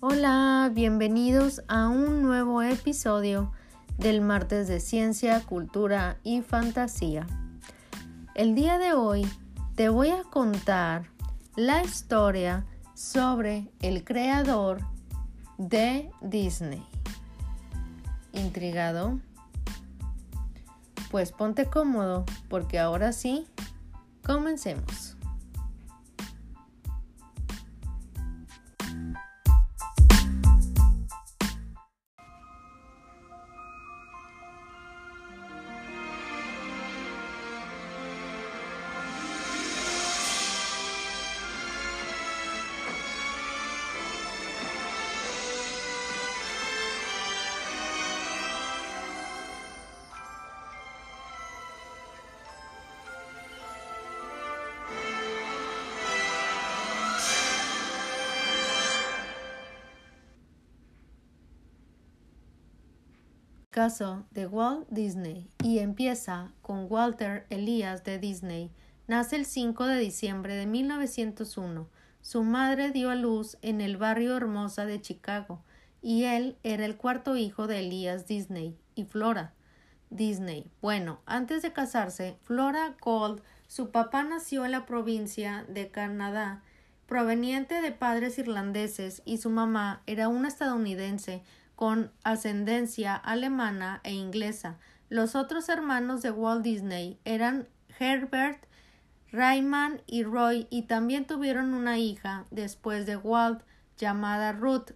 [0.00, 3.50] Hola, bienvenidos a un nuevo episodio
[3.96, 7.26] del martes de ciencia, cultura y fantasía.
[8.36, 9.26] El día de hoy
[9.74, 11.10] te voy a contar
[11.56, 12.64] la historia
[12.94, 14.82] sobre el creador
[15.56, 16.86] de Disney.
[18.32, 19.18] ¿Intrigado?
[21.10, 23.48] Pues ponte cómodo porque ahora sí,
[24.24, 25.07] comencemos.
[63.78, 68.72] Caso de Walt Disney y empieza con Walter Elias de Disney.
[69.06, 71.88] Nace el 5 de diciembre de 1901.
[72.20, 75.62] Su madre dio a luz en el barrio Hermosa de Chicago
[76.02, 79.54] y él era el cuarto hijo de Elias Disney y Flora
[80.10, 80.72] Disney.
[80.82, 86.64] Bueno, antes de casarse, Flora Gold, su papá nació en la provincia de Canadá,
[87.06, 91.44] proveniente de padres irlandeses, y su mamá era una estadounidense
[91.78, 94.80] con ascendencia alemana e inglesa.
[95.10, 97.68] Los otros hermanos de Walt Disney eran
[98.00, 98.66] Herbert,
[99.30, 103.62] Rayman y Roy y también tuvieron una hija después de Walt
[103.96, 104.90] llamada Ruth.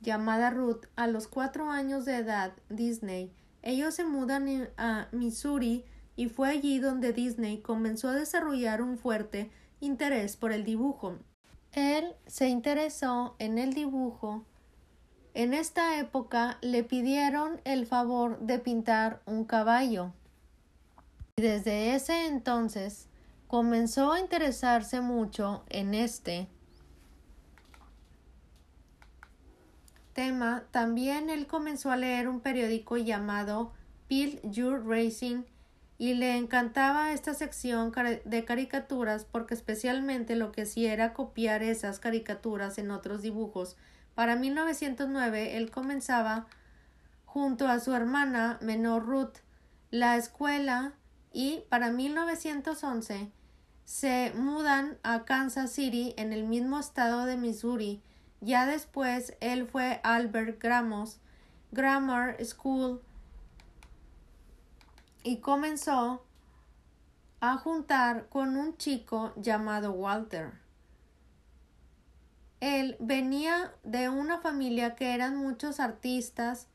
[0.00, 3.32] Llamada Ruth a los cuatro años de edad Disney.
[3.62, 5.84] Ellos se mudan a Missouri
[6.16, 11.20] y fue allí donde Disney comenzó a desarrollar un fuerte interés por el dibujo.
[11.70, 14.44] Él se interesó en el dibujo
[15.36, 20.14] en esta época le pidieron el favor de pintar un caballo.
[21.36, 23.10] Y desde ese entonces
[23.46, 26.48] comenzó a interesarse mucho en este
[30.14, 30.64] tema.
[30.70, 33.74] También él comenzó a leer un periódico llamado
[34.08, 35.42] Bill Your Racing
[35.98, 37.92] y le encantaba esta sección
[38.24, 43.76] de caricaturas porque especialmente lo que hacía era copiar esas caricaturas en otros dibujos
[44.16, 46.46] para 1909 él comenzaba
[47.26, 49.36] junto a su hermana menor Ruth
[49.90, 50.94] la escuela
[51.32, 53.30] y para 1911
[53.84, 58.02] se mudan a Kansas City en el mismo estado de Missouri.
[58.40, 61.20] Ya después él fue Albert Gramos
[61.70, 63.02] Grammar School
[65.22, 66.24] y comenzó
[67.40, 70.65] a juntar con un chico llamado Walter.
[72.60, 76.68] Él venía de una familia que eran muchos artistas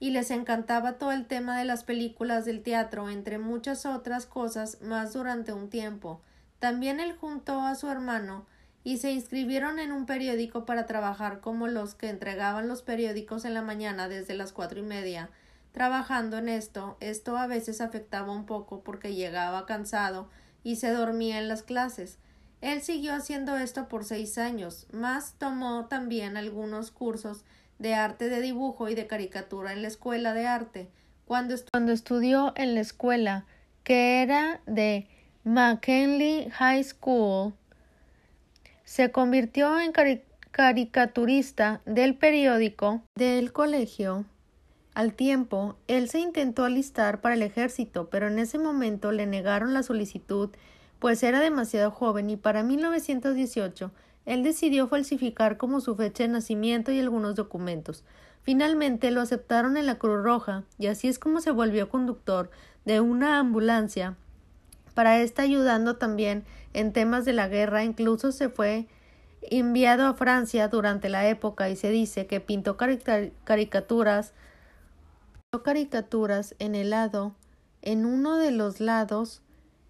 [0.00, 4.80] y les encantaba todo el tema de las películas del teatro, entre muchas otras cosas
[4.82, 6.20] más durante un tiempo.
[6.58, 8.46] También él juntó a su hermano
[8.84, 13.54] y se inscribieron en un periódico para trabajar como los que entregaban los periódicos en
[13.54, 15.30] la mañana desde las cuatro y media.
[15.70, 20.28] Trabajando en esto, esto a veces afectaba un poco porque llegaba cansado
[20.64, 22.18] y se dormía en las clases.
[22.62, 27.44] Él siguió haciendo esto por seis años, más tomó también algunos cursos
[27.80, 30.88] de arte de dibujo y de caricatura en la escuela de arte.
[31.26, 31.54] Cuando,
[31.92, 33.46] estudió en la escuela,
[33.82, 35.08] que era de
[35.42, 37.52] McKinley High School,
[38.84, 39.92] se convirtió en
[40.52, 44.24] caricaturista del periódico del colegio.
[44.94, 49.74] Al tiempo, él se intentó alistar para el ejército, pero en ese momento le negaron
[49.74, 50.50] la solicitud
[51.02, 53.90] pues era demasiado joven y para 1918
[54.24, 58.04] él decidió falsificar como su fecha de nacimiento y algunos documentos.
[58.42, 62.52] Finalmente lo aceptaron en la Cruz Roja y así es como se volvió conductor
[62.84, 64.16] de una ambulancia.
[64.94, 68.86] Para esta ayudando también en temas de la guerra, incluso se fue
[69.40, 74.34] enviado a Francia durante la época y se dice que pintó caricaturas
[75.64, 77.34] caricaturas en el lado
[77.82, 79.42] en uno de los lados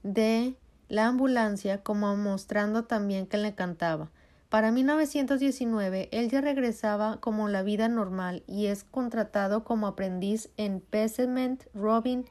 [0.03, 0.57] de
[0.93, 4.11] la ambulancia como mostrando también que le cantaba.
[4.51, 10.81] Para 1919 él ya regresaba como la vida normal y es contratado como aprendiz en
[10.81, 12.27] Pescement Robin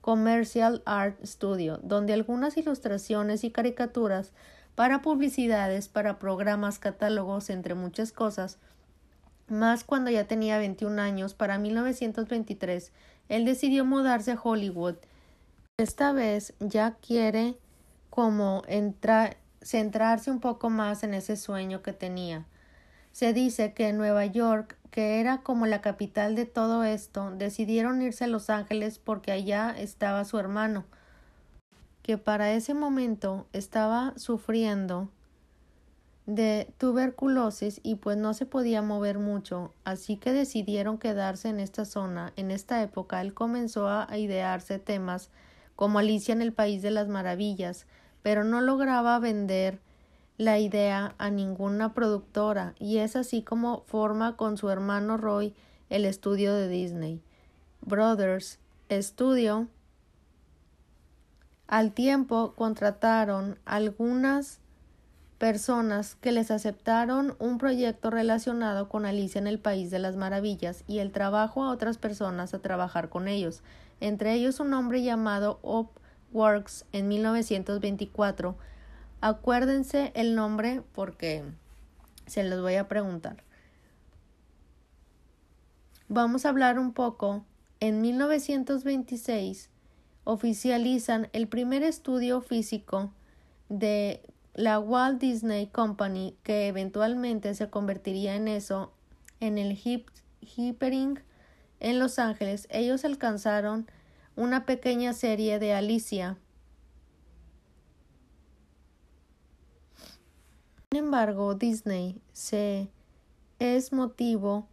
[0.00, 4.32] Commercial Art Studio, donde algunas ilustraciones y caricaturas
[4.74, 8.56] para publicidades, para programas, catálogos, entre muchas cosas,
[9.48, 12.90] más cuando ya tenía 21 años, para 1923,
[13.28, 14.94] él decidió mudarse a Hollywood.
[15.76, 17.58] Esta vez ya quiere
[18.18, 18.64] como
[19.62, 22.46] centrarse un poco más en ese sueño que tenía.
[23.12, 28.02] Se dice que en Nueva York, que era como la capital de todo esto, decidieron
[28.02, 30.84] irse a Los Ángeles porque allá estaba su hermano,
[32.02, 35.08] que para ese momento estaba sufriendo
[36.26, 41.84] de tuberculosis y pues no se podía mover mucho, así que decidieron quedarse en esta
[41.84, 42.32] zona.
[42.34, 45.30] En esta época él comenzó a idearse temas
[45.76, 47.86] como Alicia en el País de las Maravillas,
[48.22, 49.80] pero no lograba vender
[50.36, 55.54] la idea a ninguna productora y es así como forma con su hermano Roy
[55.90, 57.22] el estudio de Disney.
[57.80, 58.58] Brothers
[58.90, 59.68] Studio
[61.66, 64.60] al tiempo contrataron algunas
[65.36, 70.82] personas que les aceptaron un proyecto relacionado con Alicia en el País de las Maravillas
[70.86, 73.62] y el trabajo a otras personas a trabajar con ellos,
[74.00, 75.90] entre ellos un hombre llamado Op
[76.32, 78.56] Works en 1924.
[79.20, 81.44] Acuérdense el nombre porque
[82.26, 83.42] se los voy a preguntar.
[86.08, 87.44] Vamos a hablar un poco.
[87.80, 89.70] En 1926
[90.24, 93.12] oficializan el primer estudio físico
[93.68, 94.22] de
[94.54, 98.92] la Walt Disney Company, que eventualmente se convertiría en eso,
[99.40, 100.08] en el Hip
[100.40, 101.20] Hippering
[101.80, 103.88] en Los Ángeles, ellos alcanzaron
[104.38, 106.38] una pequeña serie de Alicia.
[110.92, 112.88] Sin embargo, Disney se
[113.58, 114.68] es motivo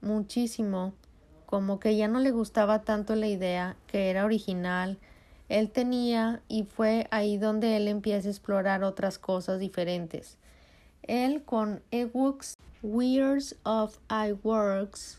[0.00, 0.94] muchísimo
[1.44, 4.96] como que ya no le gustaba tanto la idea, que era original,
[5.48, 10.38] él tenía y fue ahí donde él empieza a explorar otras cosas diferentes.
[11.02, 15.18] Él con ebooks Weirds of iWorks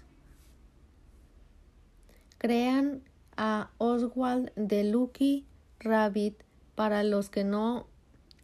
[2.38, 3.04] crean
[3.38, 5.45] a Oswald de Lucky
[5.80, 6.44] Rabbit
[6.75, 7.88] para los que no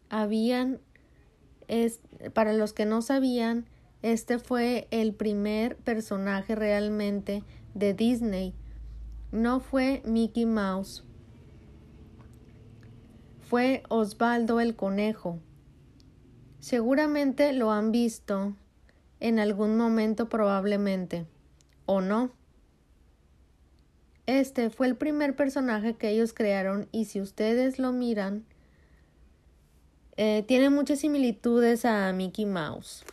[0.10, 0.80] habían
[1.68, 2.00] es,
[2.34, 3.68] para los que no sabían
[4.04, 7.44] este fue el primer personaje realmente
[7.74, 8.54] de Disney.
[9.32, 11.04] No fue Mickey Mouse.
[13.42, 15.40] Fue Osvaldo el Conejo.
[16.60, 18.56] Seguramente lo han visto
[19.20, 21.26] en algún momento probablemente.
[21.86, 22.32] ¿O no?
[24.28, 28.46] Este fue el primer personaje que ellos crearon y si ustedes lo miran,
[30.18, 33.06] eh, tiene muchas similitudes a Mickey Mouse.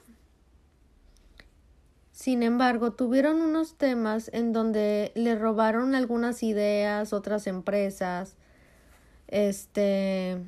[2.11, 8.37] Sin embargo, tuvieron unos temas en donde le robaron algunas ideas, otras empresas,
[9.29, 10.39] este,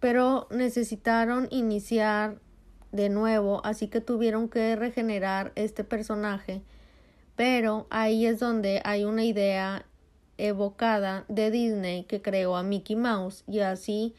[0.00, 2.40] pero necesitaron iniciar
[2.92, 6.62] de nuevo, así que tuvieron que regenerar este personaje.
[7.36, 9.84] Pero ahí es donde hay una idea
[10.38, 14.14] evocada de Disney que creó a Mickey Mouse y así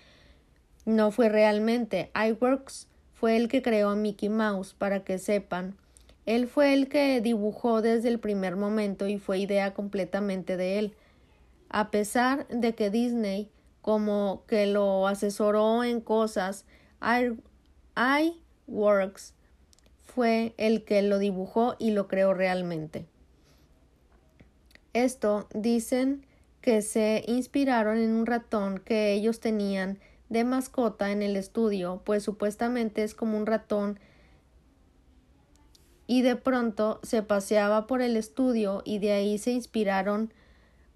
[0.86, 2.12] no fue realmente.
[2.16, 5.76] iWorks fue el que creó a Mickey Mouse, para que sepan.
[6.26, 10.96] Él fue el que dibujó desde el primer momento y fue idea completamente de él.
[11.70, 13.50] A pesar de que Disney
[13.82, 16.66] como que lo asesoró en cosas,
[18.72, 19.34] iWorks
[20.04, 23.06] fue el que lo dibujó y lo creó realmente.
[24.94, 26.26] Esto dicen
[26.62, 30.00] que se inspiraron en un ratón que ellos tenían
[30.30, 34.00] de mascota en el estudio, pues supuestamente es como un ratón
[36.08, 40.34] y de pronto se paseaba por el estudio y de ahí se inspiraron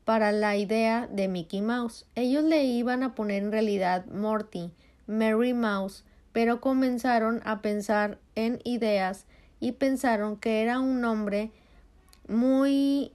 [0.03, 2.05] para la idea de Mickey Mouse.
[2.15, 4.72] Ellos le iban a poner en realidad Morty,
[5.08, 6.03] Mary Mouse,
[6.36, 9.25] pero comenzaron a pensar en ideas
[9.62, 11.50] y pensaron que era un nombre
[12.27, 13.13] muy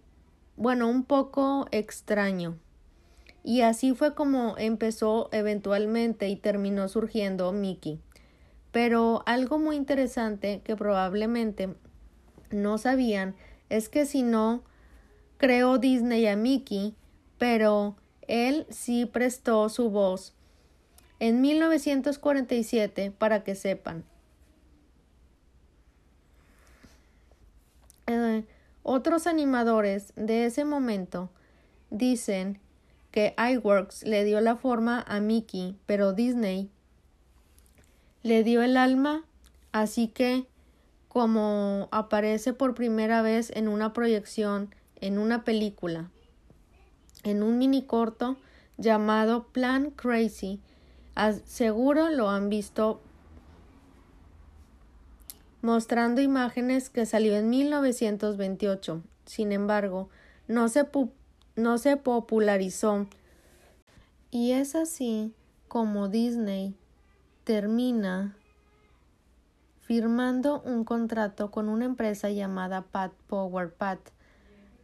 [0.56, 2.56] bueno, un poco extraño.
[3.44, 8.00] Y así fue como empezó eventualmente y terminó surgiendo Mickey.
[8.72, 11.74] Pero algo muy interesante que probablemente
[12.50, 13.34] no sabían
[13.68, 14.62] es que si no
[15.36, 16.94] creó Disney a Mickey,
[17.36, 17.96] pero
[18.28, 20.32] él sí prestó su voz
[21.20, 24.04] en 1947 para que sepan.
[28.06, 28.44] Eh,
[28.82, 31.30] otros animadores de ese momento
[31.90, 32.58] dicen
[33.12, 36.70] que iWorks le dio la forma a Mickey, pero Disney
[38.22, 39.24] le dio el alma,
[39.72, 40.46] así que
[41.08, 46.10] como aparece por primera vez en una proyección en una película,
[47.24, 48.36] en un mini corto
[48.76, 50.60] llamado Plan Crazy,
[51.44, 53.00] seguro lo han visto
[55.62, 59.02] mostrando imágenes que salió en 1928.
[59.26, 60.08] Sin embargo,
[60.48, 60.86] no se
[61.56, 63.06] no se popularizó.
[64.30, 65.34] Y es así
[65.68, 66.74] como Disney
[67.44, 68.36] termina
[69.80, 73.98] firmando un contrato con una empresa llamada Pat Power Pat.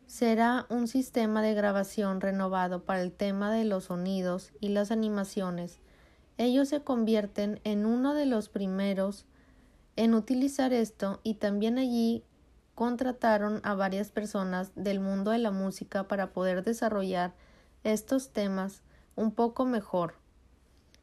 [0.06, 5.78] Será un sistema de grabación renovado para el tema de los sonidos y las animaciones.
[6.38, 9.24] Ellos se convierten en uno de los primeros
[9.96, 12.22] en utilizar esto y también allí
[12.74, 17.32] contrataron a varias personas del mundo de la música para poder desarrollar
[17.84, 18.82] estos temas
[19.14, 20.14] un poco mejor.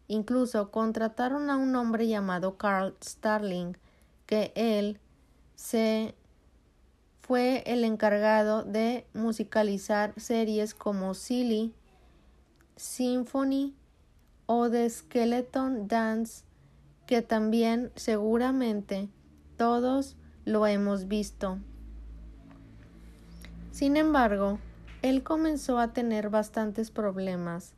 [0.08, 3.76] Incluso contrataron a un hombre llamado Carl Starling,
[4.28, 5.00] que él
[5.56, 6.14] se
[7.22, 11.74] fue el encargado de musicalizar series como Silly,
[12.76, 13.74] Symphony
[14.46, 16.44] o The Skeleton Dance,
[17.06, 19.10] que también seguramente
[19.58, 21.60] todos lo hemos visto.
[23.72, 24.60] Sin embargo,
[25.02, 27.74] él comenzó a tener bastantes problemas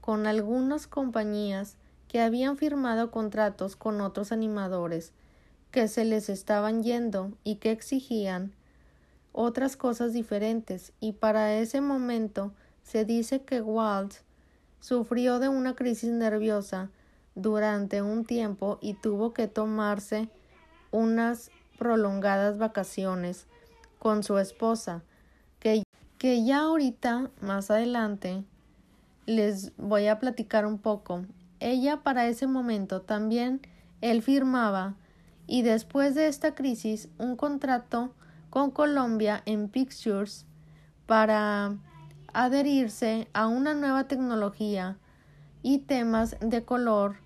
[0.00, 1.76] con algunas compañías
[2.08, 5.12] que habían firmado contratos con otros animadores
[5.70, 8.52] que se les estaban yendo y que exigían
[9.32, 12.52] otras cosas diferentes y para ese momento
[12.84, 14.14] se dice que Walt
[14.84, 16.90] sufrió de una crisis nerviosa
[17.34, 20.28] durante un tiempo y tuvo que tomarse
[20.90, 23.46] unas prolongadas vacaciones
[23.98, 25.02] con su esposa,
[25.58, 25.84] que,
[26.18, 28.44] que ya ahorita, más adelante,
[29.24, 31.24] les voy a platicar un poco.
[31.60, 33.62] Ella para ese momento también
[34.02, 34.96] él firmaba
[35.46, 38.12] y después de esta crisis un contrato
[38.50, 40.44] con Colombia en Pictures
[41.06, 41.74] para
[42.34, 44.98] adherirse a una nueva tecnología
[45.62, 47.16] y temas de color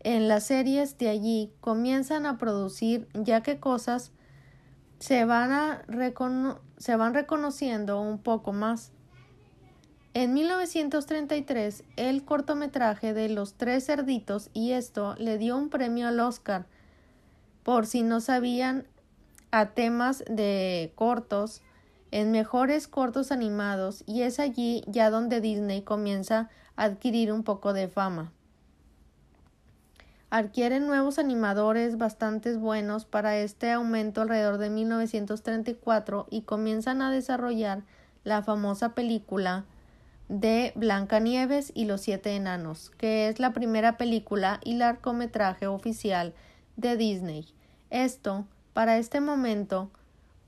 [0.00, 4.12] en las series de allí comienzan a producir ya que cosas
[4.98, 5.82] se van,
[6.78, 8.92] se van reconociendo un poco más.
[10.14, 16.18] En 1933, el cortometraje de Los Tres Cerditos y esto le dio un premio al
[16.20, 16.66] Oscar.
[17.62, 18.86] Por si no sabían,
[19.50, 21.62] a temas de cortos,
[22.10, 27.72] en mejores cortos animados, y es allí ya donde Disney comienza a adquirir un poco
[27.72, 28.32] de fama
[30.30, 37.82] adquieren nuevos animadores bastante buenos para este aumento alrededor de 1934 y comienzan a desarrollar
[38.24, 39.64] la famosa película
[40.28, 46.34] de Blancanieves y los siete enanos, que es la primera película y largometraje oficial
[46.76, 47.46] de Disney.
[47.88, 49.90] Esto, para este momento,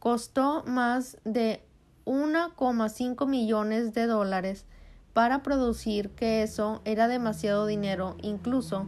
[0.01, 1.63] costó más de
[2.07, 4.67] 1,5 millones de dólares
[5.13, 8.87] para producir que eso era demasiado dinero incluso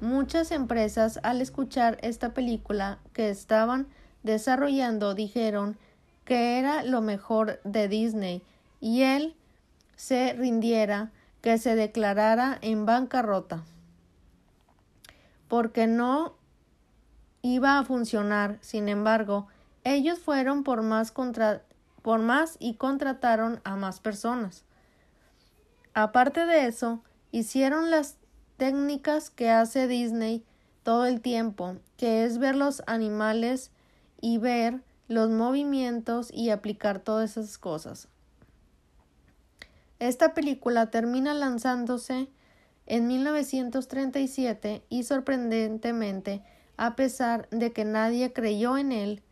[0.00, 3.88] Muchas empresas al escuchar esta película que estaban
[4.22, 5.76] desarrollando dijeron
[6.24, 8.42] que era lo mejor de Disney
[8.80, 9.34] y él
[9.96, 13.64] se rindiera, que se declarara en bancarrota,
[15.48, 16.34] porque no
[17.42, 18.58] iba a funcionar.
[18.60, 19.48] Sin embargo,
[19.84, 21.12] ellos fueron por más,
[22.02, 24.64] por más y contrataron a más personas.
[25.94, 28.16] Aparte de eso, hicieron las
[28.56, 30.44] técnicas que hace Disney
[30.82, 33.70] todo el tiempo, que es ver los animales
[34.20, 38.08] y ver los movimientos y aplicar todas esas cosas.
[39.98, 42.28] Esta película termina lanzándose
[42.86, 46.42] en 1937 y sorprendentemente,
[46.76, 49.22] a pesar de que nadie creyó en él,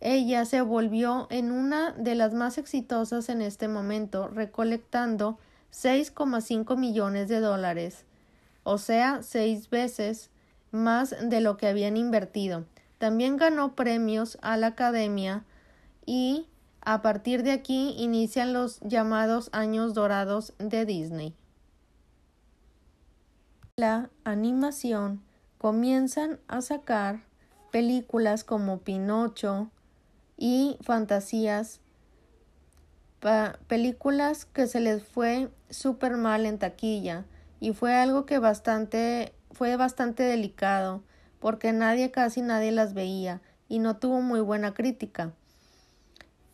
[0.00, 5.38] ella se volvió en una de las más exitosas en este momento, recolectando
[5.72, 8.04] 6,5 millones de dólares,
[8.64, 10.30] o sea, seis veces
[10.70, 12.64] más de lo que habían invertido.
[12.98, 15.44] También ganó premios a la Academia
[16.06, 16.46] y
[16.82, 21.34] a partir de aquí inician los llamados años dorados de Disney.
[23.76, 25.22] La animación
[25.58, 27.22] comienzan a sacar
[27.70, 29.70] películas como Pinocho
[30.40, 31.80] y Fantasías
[33.68, 37.26] películas que se les fue súper mal en taquilla
[37.60, 41.02] y fue algo que bastante fue bastante delicado
[41.40, 45.32] porque nadie casi nadie las veía y no tuvo muy buena crítica.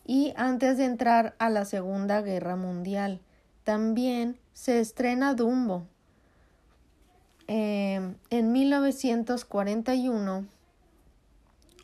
[0.04, 3.20] Y antes de entrar a la Segunda Guerra Mundial,
[3.62, 5.86] también se estrena Dumbo.
[7.48, 10.46] Eh, en 1941,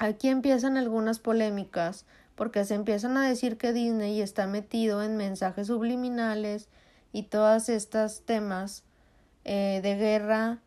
[0.02, 5.68] aquí empiezan algunas polémicas porque se empiezan a decir que Disney está metido en mensajes
[5.68, 6.68] subliminales
[7.12, 8.82] y todas estas temas
[9.44, 10.58] eh, de guerra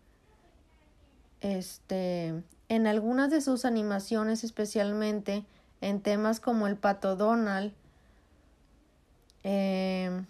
[1.41, 5.43] este en algunas de sus animaciones especialmente
[5.81, 7.73] en temas como el pato Donald
[9.43, 10.23] eh,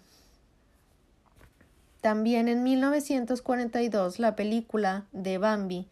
[2.00, 5.86] también en 1942 la película de Bambi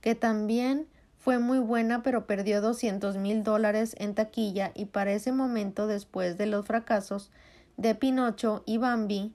[0.00, 0.86] que también
[1.20, 6.36] fue muy buena pero perdió doscientos mil dólares en taquilla y para ese momento después
[6.38, 7.30] de los fracasos
[7.76, 9.32] de Pinocho y Bambi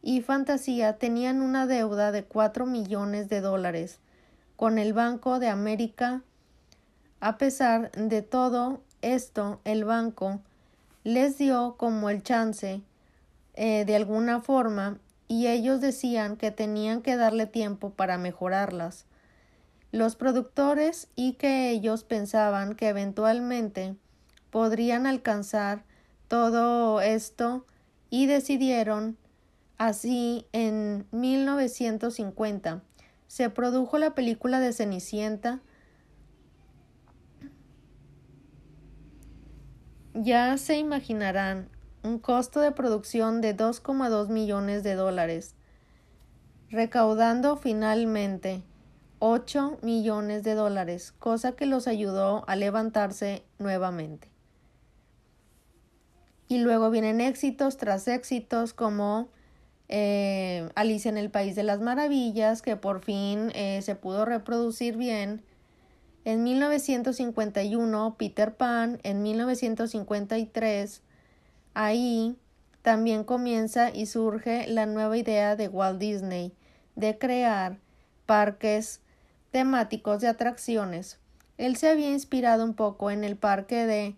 [0.00, 4.00] y Fantasía tenían una deuda de cuatro millones de dólares
[4.54, 6.22] con el Banco de América.
[7.20, 10.40] A pesar de todo esto, el banco
[11.04, 12.82] les dio como el chance
[13.54, 19.06] eh, de alguna forma y ellos decían que tenían que darle tiempo para mejorarlas.
[19.94, 23.94] Los productores y que ellos pensaban que eventualmente
[24.50, 25.84] podrían alcanzar
[26.26, 27.64] todo esto
[28.10, 29.16] y decidieron
[29.78, 32.82] así en 1950
[33.28, 35.60] se produjo la película de Cenicienta.
[40.12, 41.68] Ya se imaginarán
[42.02, 45.54] un costo de producción de 2,2 millones de dólares,
[46.68, 48.62] recaudando finalmente
[49.26, 54.28] 8 millones de dólares, cosa que los ayudó a levantarse nuevamente.
[56.46, 59.30] Y luego vienen éxitos tras éxitos como
[59.88, 64.98] eh, Alicia en el País de las Maravillas, que por fin eh, se pudo reproducir
[64.98, 65.42] bien.
[66.26, 69.00] En 1951, Peter Pan.
[69.04, 71.00] En 1953,
[71.72, 72.36] Ahí
[72.82, 76.52] también comienza y surge la nueva idea de Walt Disney
[76.94, 77.78] de crear
[78.26, 79.00] parques
[79.54, 81.20] temáticos de atracciones.
[81.58, 84.16] Él se había inspirado un poco en el parque de,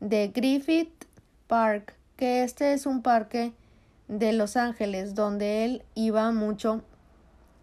[0.00, 1.04] de Griffith
[1.46, 3.52] Park, que este es un parque
[4.08, 6.82] de Los Ángeles donde él iba mucho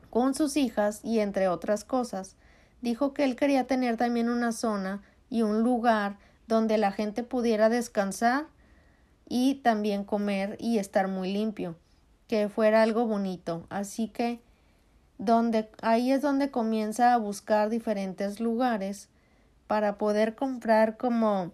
[0.09, 2.38] con sus hijas y entre otras cosas.
[2.81, 6.15] Dijo que él quería tener también una zona y un lugar
[6.47, 8.45] donde la gente pudiera descansar
[9.27, 11.75] y también comer y estar muy limpio,
[12.29, 13.67] que fuera algo bonito.
[13.69, 14.39] Así que
[15.19, 19.09] donde ahí es donde comienza a buscar diferentes lugares
[19.67, 21.51] para poder comprar como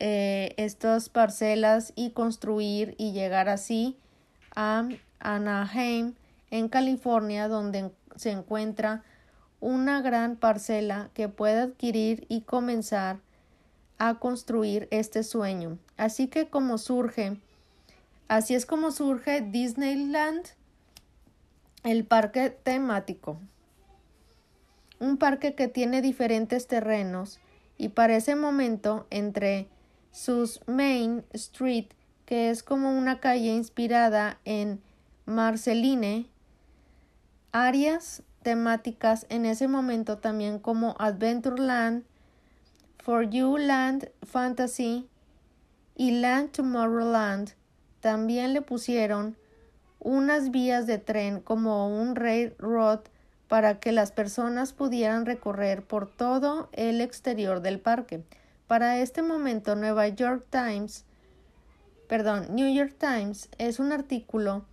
[0.00, 3.96] eh, estas parcelas y construir y llegar así
[4.54, 4.86] a
[5.20, 6.14] Anaheim
[6.50, 9.02] en California donde se encuentra
[9.60, 13.18] una gran parcela que puede adquirir y comenzar
[13.98, 15.78] a construir este sueño.
[15.96, 17.38] Así que como surge,
[18.28, 20.44] así es como surge Disneyland,
[21.84, 23.38] el parque temático.
[24.98, 27.40] Un parque que tiene diferentes terrenos
[27.76, 29.68] y para ese momento entre
[30.10, 31.88] sus Main Street,
[32.24, 34.80] que es como una calle inspirada en
[35.26, 36.26] Marceline,
[37.52, 42.04] áreas temáticas en ese momento también como Adventureland,
[42.98, 45.06] For You Land Fantasy
[45.94, 47.52] y Land Tomorrowland
[48.00, 49.36] también le pusieron
[50.04, 53.00] unas vías de tren como un railroad
[53.48, 58.22] para que las personas pudieran recorrer por todo el exterior del parque.
[58.68, 61.04] Para este momento, Nueva York Times,
[62.08, 64.64] perdón, New York Times es un artículo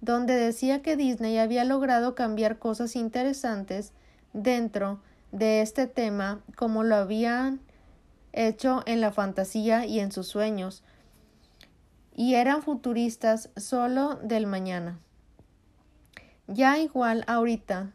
[0.00, 3.92] donde decía que Disney había logrado cambiar cosas interesantes
[4.32, 5.00] dentro
[5.32, 7.60] de este tema como lo habían
[8.32, 10.82] hecho en la fantasía y en sus sueños,
[12.18, 14.98] y eran futuristas solo del mañana.
[16.48, 17.92] Ya igual ahorita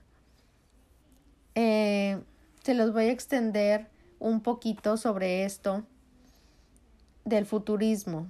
[1.56, 2.24] eh,
[2.64, 5.84] se los voy a extender un poquito sobre esto
[7.26, 8.30] del futurismo.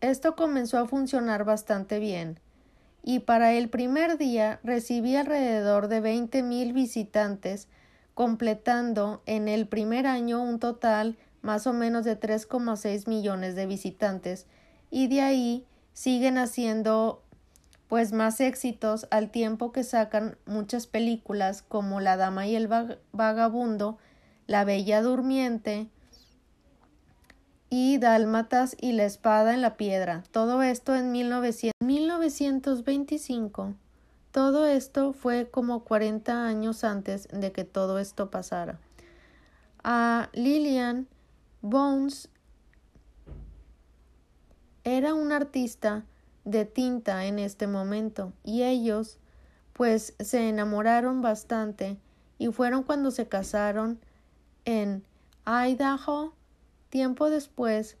[0.00, 2.38] Esto comenzó a funcionar bastante bien
[3.02, 7.66] y para el primer día recibí alrededor de veinte mil visitantes
[8.14, 14.46] completando en el primer año un total más o menos de 3,6 millones de visitantes
[14.90, 17.22] y de ahí siguen haciendo
[17.88, 22.68] pues más éxitos al tiempo que sacan muchas películas como La Dama y el
[23.12, 23.98] Vagabundo,
[24.48, 25.86] La Bella Durmiente
[27.70, 30.24] y Dálmatas y La Espada en la Piedra.
[30.32, 33.74] Todo esto en 1925
[34.34, 38.80] todo esto fue como 40 años antes de que todo esto pasara.
[39.84, 41.06] A Lillian
[41.66, 42.28] Bones
[44.84, 46.04] era un artista
[46.44, 49.16] de tinta en este momento y ellos
[49.72, 51.96] pues se enamoraron bastante
[52.36, 53.98] y fueron cuando se casaron
[54.66, 55.04] en
[55.46, 56.34] Idaho.
[56.90, 57.96] Tiempo después,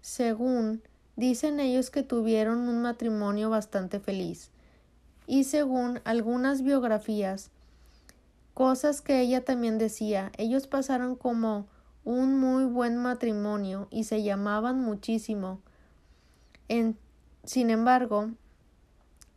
[0.00, 0.82] según
[1.14, 4.50] dicen ellos que tuvieron un matrimonio bastante feliz
[5.28, 7.52] y según algunas biografías,
[8.54, 11.68] cosas que ella también decía, ellos pasaron como
[12.04, 15.60] un muy buen matrimonio y se llamaban muchísimo.
[16.68, 16.96] En,
[17.44, 18.30] sin embargo,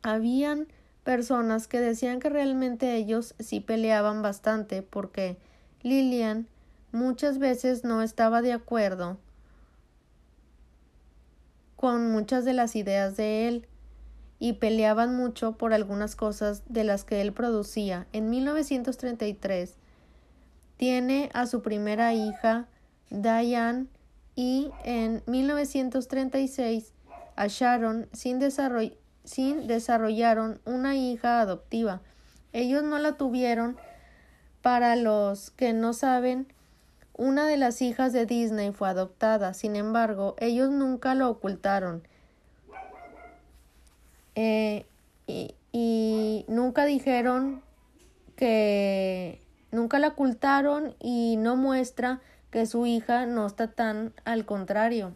[0.01, 0.67] habían
[1.03, 5.37] personas que decían que realmente ellos sí peleaban bastante porque
[5.81, 6.47] Lillian
[6.91, 9.17] muchas veces no estaba de acuerdo
[11.77, 13.67] con muchas de las ideas de él
[14.39, 18.07] y peleaban mucho por algunas cosas de las que él producía.
[18.11, 19.75] En 1933
[20.77, 22.67] tiene a su primera hija,
[23.09, 23.87] Diane,
[24.35, 26.93] y en 1936
[27.35, 28.39] a sin,
[29.23, 32.01] sin desarrollaron una hija adoptiva.
[32.53, 33.77] Ellos no la tuvieron.
[34.61, 36.47] Para los que no saben,
[37.13, 39.53] una de las hijas de Disney fue adoptada.
[39.53, 42.03] Sin embargo, ellos nunca lo ocultaron.
[44.35, 44.85] Eh,
[45.25, 47.61] y, nunca dijeron
[48.35, 55.13] que nunca la ocultaron y no muestra que su hija no está tan al contrario.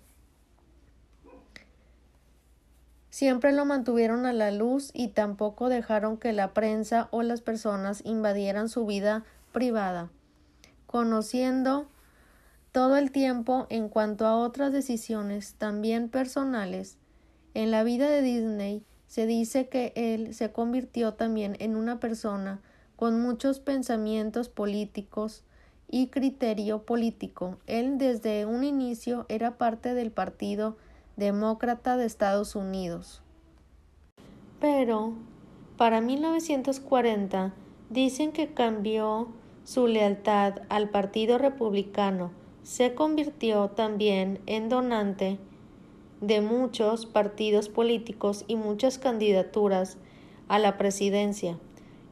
[3.09, 8.01] Siempre lo mantuvieron a la luz y tampoco dejaron que la prensa o las personas
[8.05, 10.09] invadieran su vida privada,
[10.87, 11.89] conociendo
[12.71, 16.97] todo el tiempo en cuanto a otras decisiones también personales.
[17.53, 22.61] En la vida de Disney se dice que él se convirtió también en una persona
[23.01, 25.43] con muchos pensamientos políticos
[25.89, 27.57] y criterio político.
[27.65, 30.77] Él desde un inicio era parte del Partido
[31.17, 33.23] Demócrata de Estados Unidos.
[34.59, 35.13] Pero
[35.77, 37.55] para 1940
[37.89, 39.29] dicen que cambió
[39.63, 42.29] su lealtad al Partido Republicano.
[42.61, 45.39] Se convirtió también en donante
[46.19, 49.97] de muchos partidos políticos y muchas candidaturas
[50.47, 51.57] a la presidencia.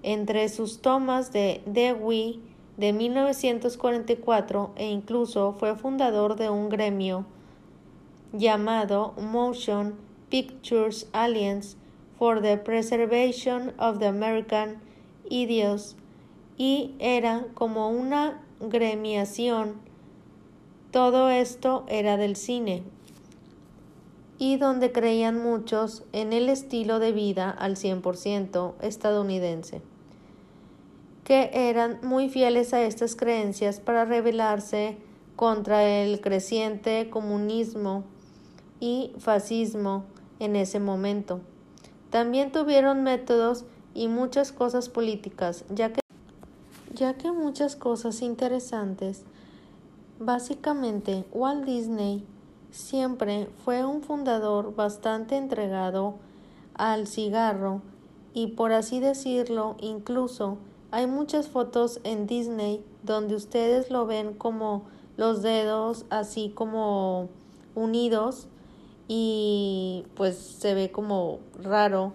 [0.04, 2.42] Entre sus tomas de Dewey
[2.78, 7.26] de 1944 e incluso fue fundador de un gremio
[8.32, 9.96] llamado Motion
[10.30, 11.76] Pictures Alliance
[12.18, 14.80] for the Preservation of the American
[15.30, 15.96] Ideals
[16.58, 19.82] y era como una gremiación.
[20.92, 22.84] Todo esto era del cine,
[24.40, 29.82] y donde creían muchos en el estilo de vida al 100% estadounidense,
[31.26, 34.98] que eran muy fieles a estas creencias para rebelarse
[35.36, 38.06] contra el creciente comunismo
[38.80, 40.06] y fascismo
[40.40, 41.42] en ese momento.
[42.10, 46.00] También tuvieron métodos y muchas cosas políticas, ya que,
[46.94, 49.24] ya que muchas cosas interesantes.
[50.18, 52.26] Básicamente, Walt Disney
[52.72, 56.16] siempre fue un fundador bastante entregado
[56.74, 57.82] al cigarro
[58.34, 60.58] y por así decirlo incluso
[60.92, 64.84] hay muchas fotos en Disney donde ustedes lo ven como
[65.18, 67.30] los dedos así como
[67.76, 68.48] unidos
[69.08, 72.14] y pues se ve como raro.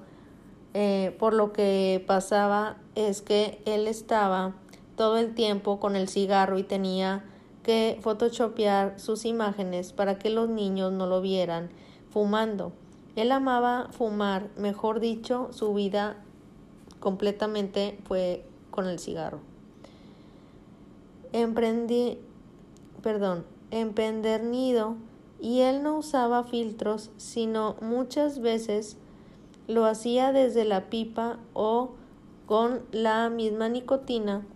[0.73, 4.55] Eh, por lo que pasaba es que él estaba
[4.97, 7.25] todo el tiempo con el cigarro y tenía
[7.65, 11.71] que photoshopear sus imágenes para que los niños no lo vieran
[12.11, 12.73] fumando.
[13.17, 16.23] Él amaba fumar, mejor dicho, su vida
[17.01, 19.41] completamente fue con el cigarro.
[21.33, 22.19] Emprendí,
[23.03, 24.97] perdón, empedernido
[25.41, 28.99] y él no usaba filtros, sino muchas veces
[29.67, 31.93] lo hacía desde la pipa o
[32.47, 34.47] con la misma nicotina,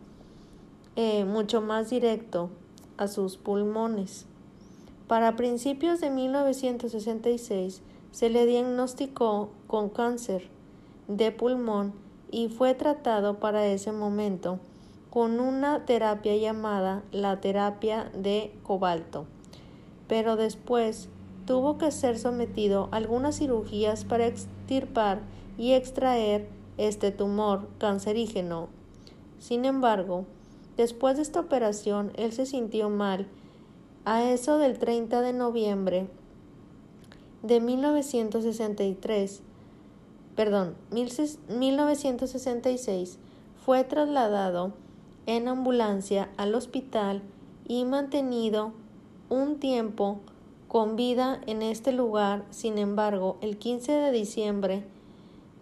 [0.95, 2.51] eh, mucho más directo
[2.99, 4.27] a sus pulmones.
[5.07, 7.81] Para principios de 1966
[8.11, 10.49] se le diagnosticó con cáncer
[11.09, 11.95] de pulmón
[12.31, 14.59] y fue tratado para ese momento
[15.11, 19.27] con una terapia llamada la terapia de cobalto.
[20.07, 21.09] Pero después
[21.47, 25.21] tuvo que ser sometido a algunas cirugías para extirpar
[25.57, 28.69] y extraer este tumor cancerígeno.
[29.39, 30.27] Sin embargo,
[30.79, 33.27] Después de esta operación, él se sintió mal.
[34.05, 36.07] A eso del 30 de noviembre
[37.43, 39.41] de 1963,
[40.37, 43.19] perdón, 1966,
[43.67, 44.73] fue trasladado
[45.27, 47.23] en ambulancia al hospital
[47.67, 48.71] y mantenido
[49.29, 50.21] un tiempo
[50.69, 52.45] con vida en este lugar.
[52.51, 54.85] Sin embargo, el 15 de diciembre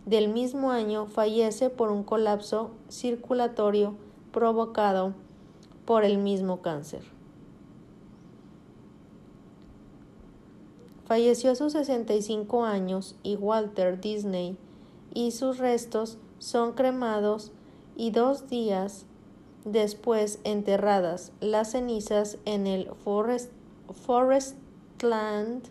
[0.04, 3.96] del mismo año fallece por un colapso circulatorio
[4.36, 5.14] provocado
[5.86, 7.00] por el mismo cáncer.
[11.06, 14.58] Falleció a sus 65 años y Walter Disney
[15.14, 17.50] y sus restos son cremados
[17.96, 19.06] y dos días
[19.64, 23.50] después enterradas las cenizas en el Forest,
[24.04, 25.62] Forestland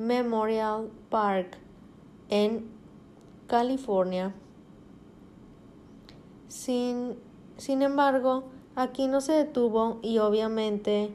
[0.00, 1.56] Memorial Park
[2.30, 2.66] en
[3.46, 4.34] California
[6.48, 7.16] Sin,
[7.56, 8.44] sin embargo,
[8.76, 11.10] aquí no se detuvo y obviamente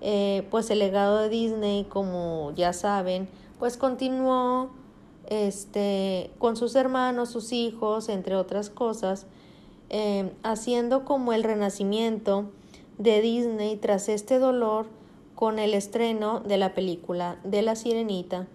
[0.00, 4.70] eh, pues el legado de Disney, como ya saben, pues continuó
[5.26, 9.26] este, con sus hermanos, sus hijos, entre otras cosas,
[9.90, 12.46] eh, haciendo como el renacimiento
[12.98, 14.86] de Disney tras este dolor
[15.34, 18.46] con el estreno de la película de La Sirenita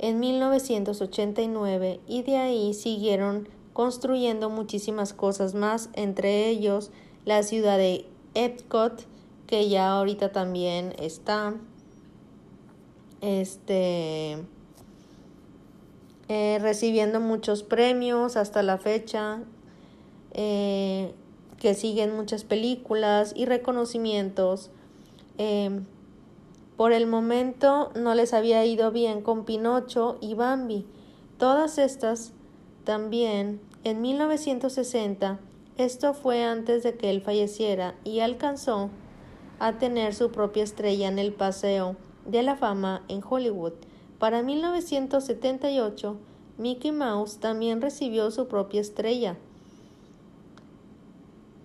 [0.00, 3.48] en 1989 y de ahí siguieron
[3.80, 6.90] construyendo muchísimas cosas más, entre ellos
[7.24, 9.06] la ciudad de Epcot,
[9.46, 11.54] que ya ahorita también está
[13.22, 14.36] este
[16.28, 19.38] eh, recibiendo muchos premios hasta la fecha,
[20.32, 21.14] eh,
[21.58, 24.70] que siguen muchas películas y reconocimientos.
[25.38, 25.80] Eh,
[26.76, 30.84] por el momento no les había ido bien con Pinocho y Bambi.
[31.38, 32.34] Todas estas
[32.84, 35.40] también en 1960.
[35.78, 38.90] Esto fue antes de que él falleciera y alcanzó
[39.58, 43.72] a tener su propia estrella en el Paseo de la Fama en Hollywood.
[44.18, 46.16] Para 1978,
[46.58, 49.38] Mickey Mouse también recibió su propia estrella.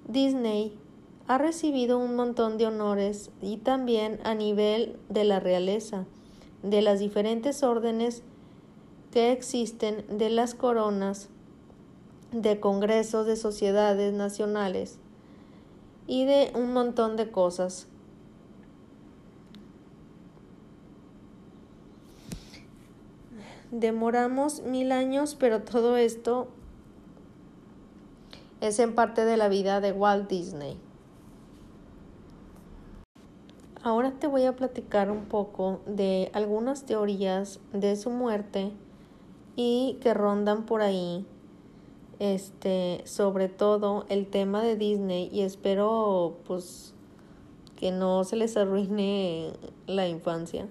[0.08, 0.78] Disney
[1.28, 6.06] ha recibido un montón de honores y también a nivel de la realeza,
[6.64, 8.24] de las diferentes órdenes
[9.12, 11.30] que existen, de las coronas,
[12.32, 15.00] de congresos, de sociedades nacionales
[16.08, 17.88] y de un montón de cosas.
[23.72, 26.48] Demoramos mil años, pero todo esto
[28.62, 30.78] es en parte de la vida de Walt Disney.
[33.84, 38.72] Ahora te voy a platicar un poco de algunas teorías de su muerte
[39.56, 41.26] y que rondan por ahí.
[42.20, 46.94] Este, sobre todo el tema de Disney y espero pues
[47.76, 49.52] que no se les arruine
[49.86, 50.68] la infancia.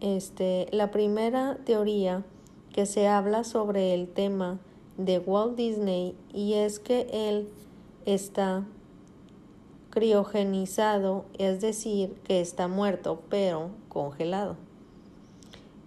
[0.00, 2.24] Este, la primera teoría
[2.72, 4.58] que se habla sobre el tema
[4.96, 7.48] de Walt Disney y es que él
[8.06, 8.64] está
[9.90, 14.56] criogenizado, es decir, que está muerto, pero congelado.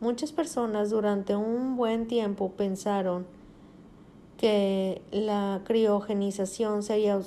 [0.05, 3.25] Muchas personas durante un buen tiempo pensaron
[4.37, 7.19] que la criogenización sería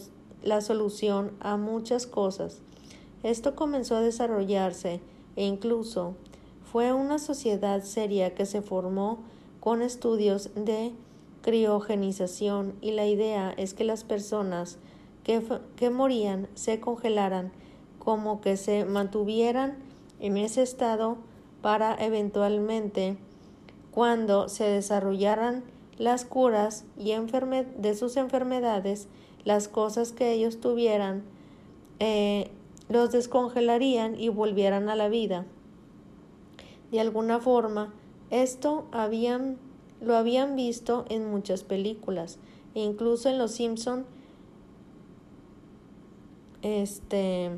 [0.45, 2.61] la solución a muchas cosas.
[3.25, 5.01] Esto comenzó a desarrollarse
[5.35, 6.15] e incluso
[6.71, 9.19] fue una sociedad seria que se formó
[9.59, 10.93] con estudios de
[11.43, 14.79] criogenización y la idea es que las personas
[15.25, 17.51] que, morían se congelaran,
[17.99, 19.79] como que se mantuvieran
[20.21, 21.19] en ese estado
[21.63, 23.17] para eventualmente,
[23.91, 25.65] cuando se desarrollaran
[25.97, 29.09] las curas y de sus enfermedades,
[29.45, 31.23] las cosas que ellos tuvieran,
[31.99, 32.51] eh,
[32.89, 35.47] los descongelarían y volvieran a la vida.
[36.91, 37.93] De alguna forma,
[38.31, 39.59] esto habían,
[40.01, 42.39] lo habían visto en muchas películas,
[42.75, 44.07] e incluso en Los Simpson
[46.63, 47.51] este.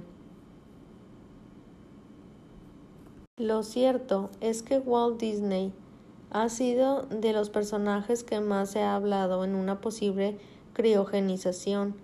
[3.40, 5.72] Lo cierto es que Walt Disney
[6.30, 10.36] ha sido de los personajes que más se ha hablado en una posible
[10.74, 11.94] criogenización.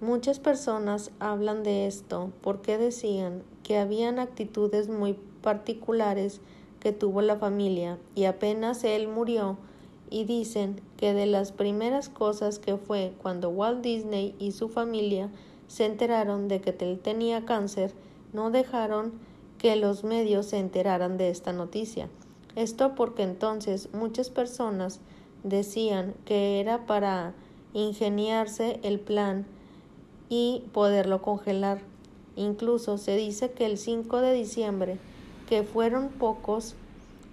[0.00, 6.40] Muchas personas hablan de esto porque decían que habían actitudes muy particulares
[6.80, 9.58] que tuvo la familia y apenas él murió
[10.10, 15.30] y dicen que de las primeras cosas que fue cuando Walt Disney y su familia
[15.68, 17.92] se enteraron de que él tenía cáncer,
[18.32, 19.27] no dejaron
[19.58, 22.08] que los medios se enteraran de esta noticia.
[22.56, 25.00] Esto porque entonces muchas personas
[25.42, 27.34] decían que era para
[27.74, 29.46] ingeniarse el plan
[30.28, 31.80] y poderlo congelar.
[32.36, 34.98] Incluso se dice que el 5 de diciembre,
[35.48, 36.74] que fueron pocos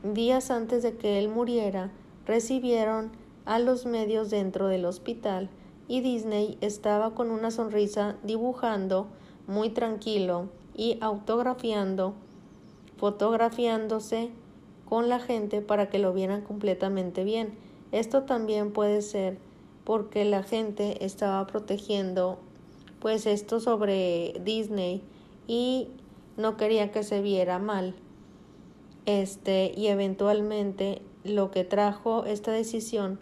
[0.03, 1.91] días antes de que él muriera,
[2.25, 3.11] recibieron
[3.45, 5.49] a los medios dentro del hospital
[5.87, 9.07] y Disney estaba con una sonrisa dibujando
[9.47, 12.13] muy tranquilo y autografiando,
[12.97, 14.29] fotografiándose
[14.87, 17.57] con la gente para que lo vieran completamente bien.
[17.91, 19.37] Esto también puede ser
[19.83, 22.39] porque la gente estaba protegiendo
[22.99, 25.01] pues esto sobre Disney
[25.47, 25.89] y
[26.37, 27.95] no quería que se viera mal.
[29.05, 33.19] Este y eventualmente lo que trajo esta decisión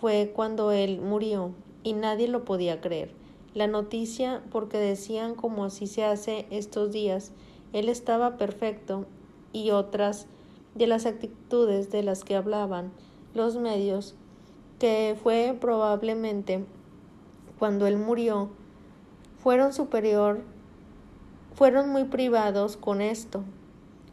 [0.00, 3.17] fue cuando él murió y nadie lo podía creer.
[3.58, 7.32] La noticia, porque decían como así se hace estos días,
[7.72, 9.06] él estaba perfecto
[9.52, 10.28] y otras
[10.76, 12.92] de las actitudes de las que hablaban
[13.34, 14.14] los medios
[14.78, 16.66] que fue probablemente
[17.58, 18.50] cuando él murió,
[19.38, 20.42] fueron superior,
[21.56, 23.42] fueron muy privados con esto.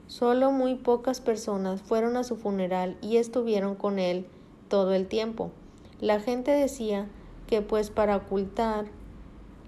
[0.08, 4.25] Solo muy pocas personas fueron a su funeral y estuvieron con él
[4.69, 5.51] todo el tiempo.
[6.01, 7.08] La gente decía
[7.45, 8.88] que pues para ocultar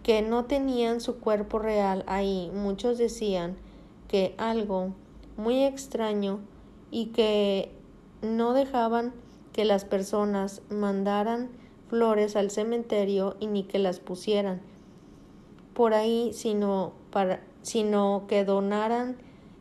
[0.08, 3.58] que no tenían su cuerpo real ahí, muchos decían
[4.08, 4.94] que algo
[5.36, 6.40] muy extraño
[6.92, 7.74] y que
[8.22, 9.12] no dejaban
[9.52, 11.50] que las personas mandaran
[11.90, 14.62] flores al cementerio y ni que las pusieran
[15.74, 19.18] por ahí, sino, para, sino que donaran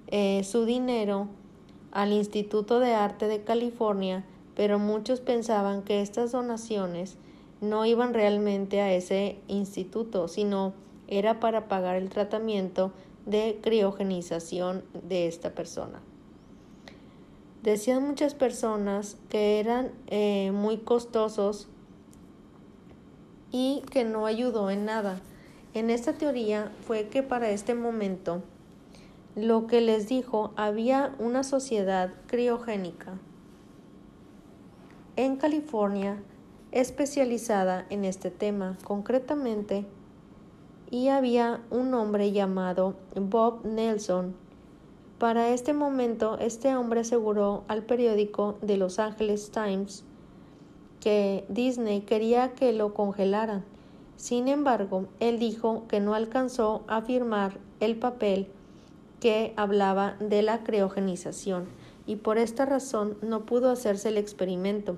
[0.07, 1.27] eh, su dinero
[1.91, 7.19] al Instituto de Arte de California, pero muchos pensaban que estas donaciones
[7.61, 10.75] no iban realmente a ese instituto, sino
[11.09, 12.93] era para pagar el tratamiento
[13.25, 16.01] de criogenización de esta persona.
[17.63, 21.69] Decían muchas personas que eran eh, muy costosos
[23.51, 25.21] y que no ayudó en nada.
[25.75, 28.43] En esta teoría fue que para este momento
[29.35, 33.19] lo que les dijo había una sociedad criogénica
[35.17, 36.23] en California
[36.73, 39.87] especializada en este tema concretamente
[40.91, 44.35] y había un hombre llamado Bob Nelson.
[45.19, 50.05] Para este momento, este hombre aseguró al periódico de Los Angeles Times
[51.01, 53.65] que Disney quería que lo congelaran.
[54.17, 58.49] Sin embargo, él dijo que no alcanzó a firmar el papel
[59.21, 61.67] que hablaba de la criogenización
[62.07, 64.97] y por esta razón no pudo hacerse el experimento.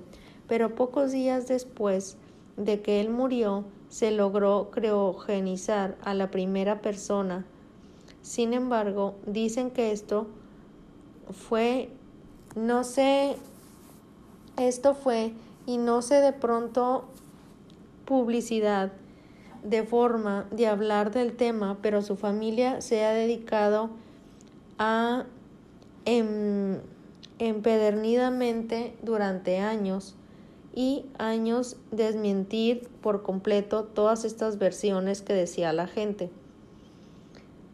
[0.49, 2.17] Pero pocos días después
[2.57, 7.45] de que él murió, se logró criogenizar a la primera persona.
[8.21, 10.27] Sin embargo, dicen que esto
[11.31, 11.89] fue,
[12.55, 13.35] no sé,
[14.57, 15.33] esto fue
[15.65, 17.05] y no sé de pronto
[18.05, 18.91] publicidad
[19.63, 23.89] de forma de hablar del tema, pero su familia se ha dedicado
[24.77, 25.25] a
[26.05, 26.79] em,
[27.39, 30.15] empedernidamente durante años
[30.79, 36.29] y años desmentir por completo todas estas versiones que decía la gente.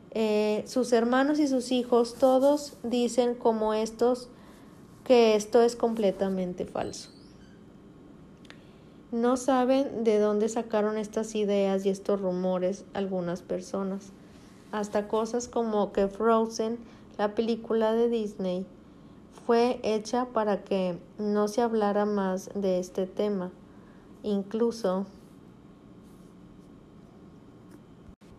[0.10, 4.30] Eh, sus hermanos y sus hijos todos dicen como estos
[5.04, 7.12] que esto es completamente falso.
[9.12, 14.14] No saben de dónde sacaron estas ideas y estos rumores algunas personas,
[14.72, 16.80] hasta cosas como que Frozen,
[17.20, 18.66] la película de Disney,
[19.46, 23.52] fue hecha para que no se hablara más de este tema.
[24.24, 25.06] Incluso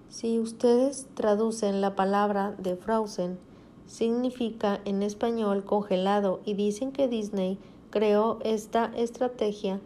[0.08, 3.38] si ustedes traducen la palabra de Frozen,
[3.86, 7.58] significa en español congelado y dicen que Disney
[7.90, 9.80] creó esta estrategia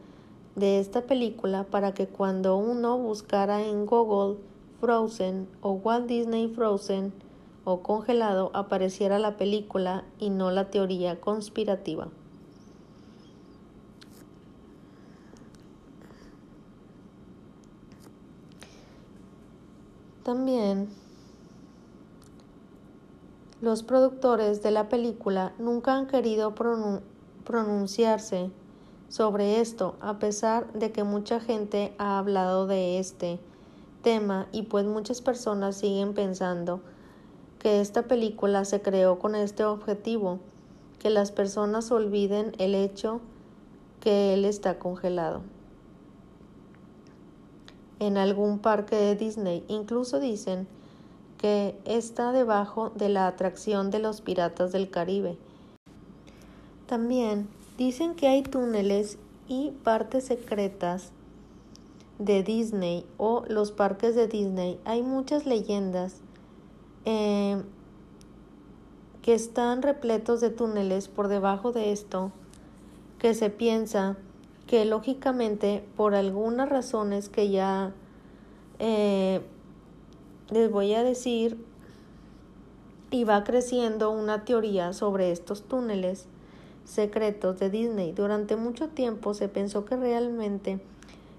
[0.56, 4.38] de esta película para que cuando uno buscara en Google
[4.80, 7.12] Frozen o Walt Disney Frozen
[7.78, 12.08] congelado apareciera la película y no la teoría conspirativa.
[20.24, 20.88] También
[23.60, 26.54] los productores de la película nunca han querido
[27.44, 28.50] pronunciarse
[29.08, 33.40] sobre esto, a pesar de que mucha gente ha hablado de este
[34.02, 36.80] tema y pues muchas personas siguen pensando
[37.60, 40.40] que esta película se creó con este objetivo,
[40.98, 43.20] que las personas olviden el hecho
[44.00, 45.42] que él está congelado.
[48.00, 50.66] En algún parque de Disney incluso dicen
[51.38, 55.38] que está debajo de la atracción de los piratas del Caribe.
[56.86, 57.46] También
[57.80, 59.16] Dicen que hay túneles
[59.48, 61.12] y partes secretas
[62.18, 64.78] de Disney o los parques de Disney.
[64.84, 66.16] Hay muchas leyendas
[67.04, 67.62] eh,
[69.22, 72.32] que están repletos de túneles por debajo de esto
[73.18, 74.16] que se piensa
[74.66, 77.92] que lógicamente por algunas razones que ya
[78.78, 79.40] eh,
[80.50, 81.58] les voy a decir
[83.10, 86.26] y va creciendo una teoría sobre estos túneles
[86.84, 88.12] secretos de Disney.
[88.12, 90.80] Durante mucho tiempo se pensó que realmente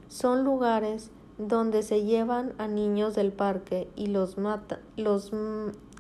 [0.08, 1.10] son lugares
[1.48, 5.32] donde se llevan a niños del parque y los mata, los,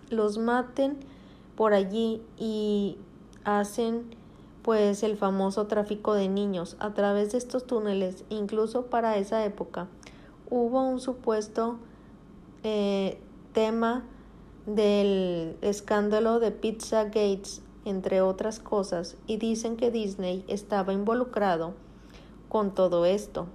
[0.10, 0.98] los maten
[1.56, 2.98] por allí y
[3.44, 4.16] hacen
[4.62, 8.24] pues el famoso tráfico de niños a través de estos túneles.
[8.30, 9.88] Incluso para esa época
[10.50, 11.78] hubo un supuesto
[12.64, 13.20] eh,
[13.54, 14.04] tema
[14.66, 21.74] del escándalo de Pizza Gates entre otras cosas, y dicen que Disney estaba involucrado
[22.50, 23.48] con todo esto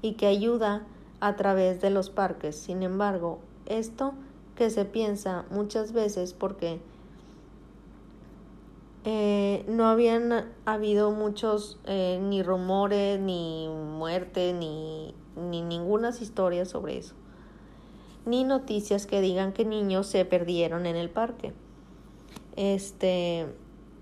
[0.00, 0.86] y que ayuda
[1.20, 2.56] a través de los parques.
[2.56, 4.14] Sin embargo, esto
[4.56, 6.80] que se piensa muchas veces porque
[9.04, 16.98] eh, no habían habido muchos eh, ni rumores, ni muerte, ni, ni ninguna historia sobre
[16.98, 17.14] eso,
[18.26, 21.52] ni noticias que digan que niños se perdieron en el parque.
[22.56, 23.46] Este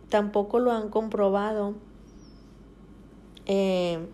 [0.09, 1.75] tampoco lo han comprobado.
[3.45, 4.07] Eh,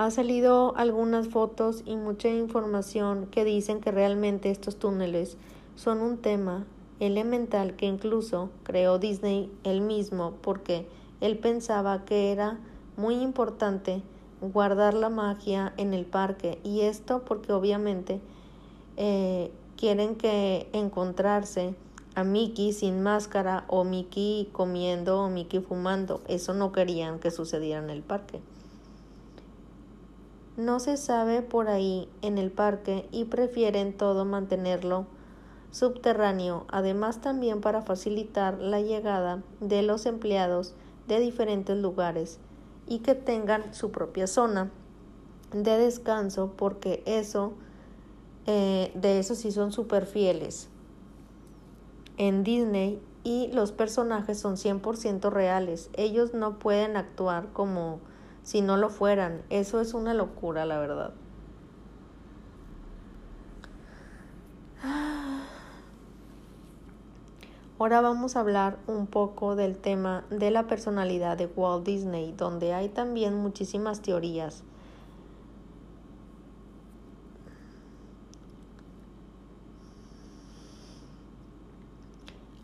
[0.00, 5.36] ha salido algunas fotos y mucha información que dicen que realmente estos túneles
[5.74, 6.64] son un tema
[7.00, 10.86] elemental que incluso creó Disney él mismo porque
[11.20, 12.58] él pensaba que era
[12.96, 14.00] muy importante
[14.40, 18.22] guardar la magia en el parque y esto porque obviamente
[18.96, 21.74] eh, quieren que encontrarse
[22.14, 26.22] a Mickey sin máscara o Mickey comiendo o Mickey fumando.
[26.26, 28.40] Eso no querían que sucediera en el parque.
[30.60, 35.06] No se sabe por ahí en el parque y prefieren todo mantenerlo
[35.70, 40.74] subterráneo, además también para facilitar la llegada de los empleados
[41.08, 42.40] de diferentes lugares
[42.86, 44.70] y que tengan su propia zona
[45.54, 47.54] de descanso porque eso
[48.44, 50.68] eh, de eso sí son súper fieles
[52.18, 55.88] en Disney y los personajes son 100% reales.
[55.94, 58.00] Ellos no pueden actuar como
[58.50, 61.12] si no lo fueran eso es una locura la verdad
[67.78, 72.74] Ahora vamos a hablar un poco del tema de la personalidad de Walt Disney, donde
[72.74, 74.64] hay también muchísimas teorías.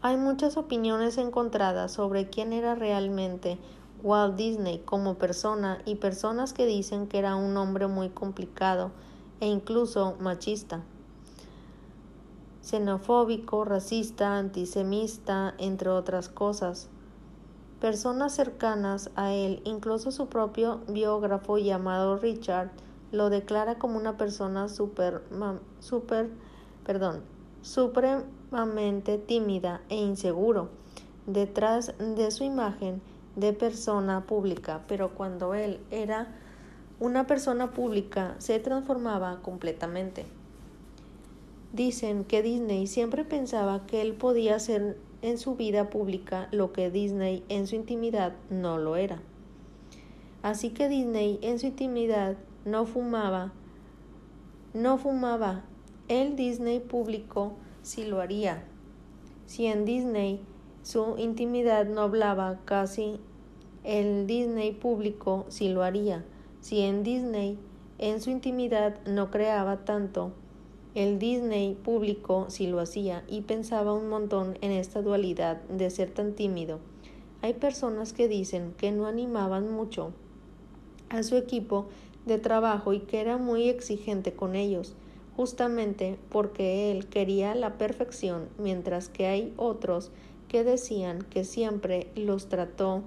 [0.03, 3.57] Hay muchas opiniones encontradas sobre quién era realmente
[4.07, 8.93] Walt Disney como persona y personas que dicen que era un hombre muy complicado
[9.41, 10.83] e incluso machista
[12.67, 16.89] xenofóbico, racista, antisemita, entre otras cosas.
[17.81, 22.73] Personas cercanas a él, incluso su propio biógrafo llamado Richard,
[23.13, 25.23] lo declara como una persona super,
[26.85, 27.21] perdón,
[27.63, 30.69] supremamente tímida e inseguro
[31.27, 33.01] detrás de su imagen
[33.37, 36.29] de persona pública, pero cuando él era
[36.99, 40.25] una persona pública se transformaba completamente.
[41.73, 46.91] Dicen que Disney siempre pensaba que él podía hacer en su vida pública lo que
[46.91, 49.21] Disney en su intimidad no lo era.
[50.43, 53.53] Así que Disney en su intimidad no fumaba,
[54.73, 55.65] no fumaba.
[56.09, 58.65] El Disney público sí lo haría.
[59.47, 60.41] Si en Disney
[60.83, 63.19] su intimidad no hablaba casi,
[63.87, 66.25] el Disney público sí lo haría.
[66.61, 67.57] Si en Disney
[67.99, 70.33] en su intimidad no creaba tanto,
[70.97, 76.11] el Disney público sí lo hacía y pensaba un montón en esta dualidad de ser
[76.11, 76.81] tan tímido.
[77.43, 80.13] Hay personas que dicen que no animaban mucho
[81.09, 81.87] a su equipo
[82.25, 84.97] de trabajo y que era muy exigente con ellos,
[85.37, 90.11] justamente porque él quería la perfección, mientras que hay otros
[90.49, 93.05] que decían que siempre los trató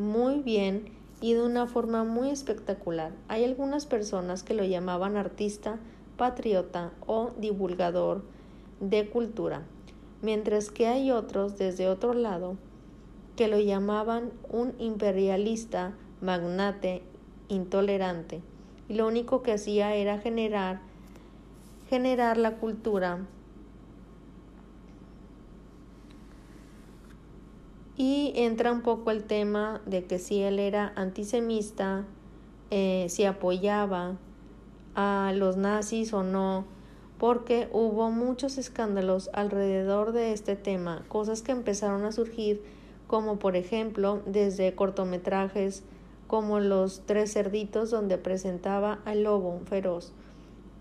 [0.00, 0.86] muy bien
[1.20, 3.12] y de una forma muy espectacular.
[3.28, 5.78] Hay algunas personas que lo llamaban artista,
[6.16, 8.22] patriota o divulgador
[8.80, 9.62] de cultura,
[10.22, 12.56] mientras que hay otros desde otro lado
[13.36, 17.02] que lo llamaban un imperialista, magnate,
[17.48, 18.40] intolerante,
[18.88, 20.80] y lo único que hacía era generar
[21.90, 23.26] generar la cultura
[28.00, 32.06] y entra un poco el tema de que si él era antisemista,
[32.70, 34.16] eh, si apoyaba
[34.94, 36.64] a los nazis o no,
[37.18, 42.62] porque hubo muchos escándalos alrededor de este tema, cosas que empezaron a surgir
[43.06, 45.82] como por ejemplo desde cortometrajes
[46.26, 50.14] como Los Tres Cerditos donde presentaba al lobo feroz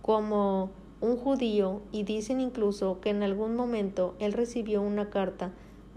[0.01, 0.69] como
[1.01, 5.51] un judío y dicen incluso que en algún momento él recibió una carta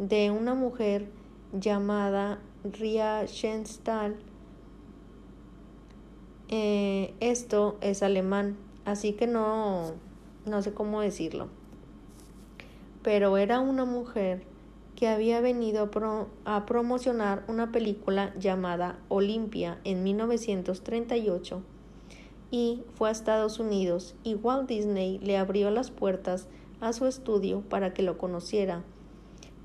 [0.09, 1.09] de una mujer
[1.53, 4.17] llamada Ria Schenstahl
[6.49, 9.93] eh, esto es alemán, así que no,
[10.45, 11.47] no sé cómo decirlo.
[13.05, 14.43] Pero era una mujer
[14.97, 15.89] que había venido
[16.45, 21.63] a, a promocionar una película llamada Olimpia en 1938
[22.51, 26.49] y fue a Estados Unidos y Walt Disney le abrió las puertas
[26.81, 28.83] a su estudio para que lo conociera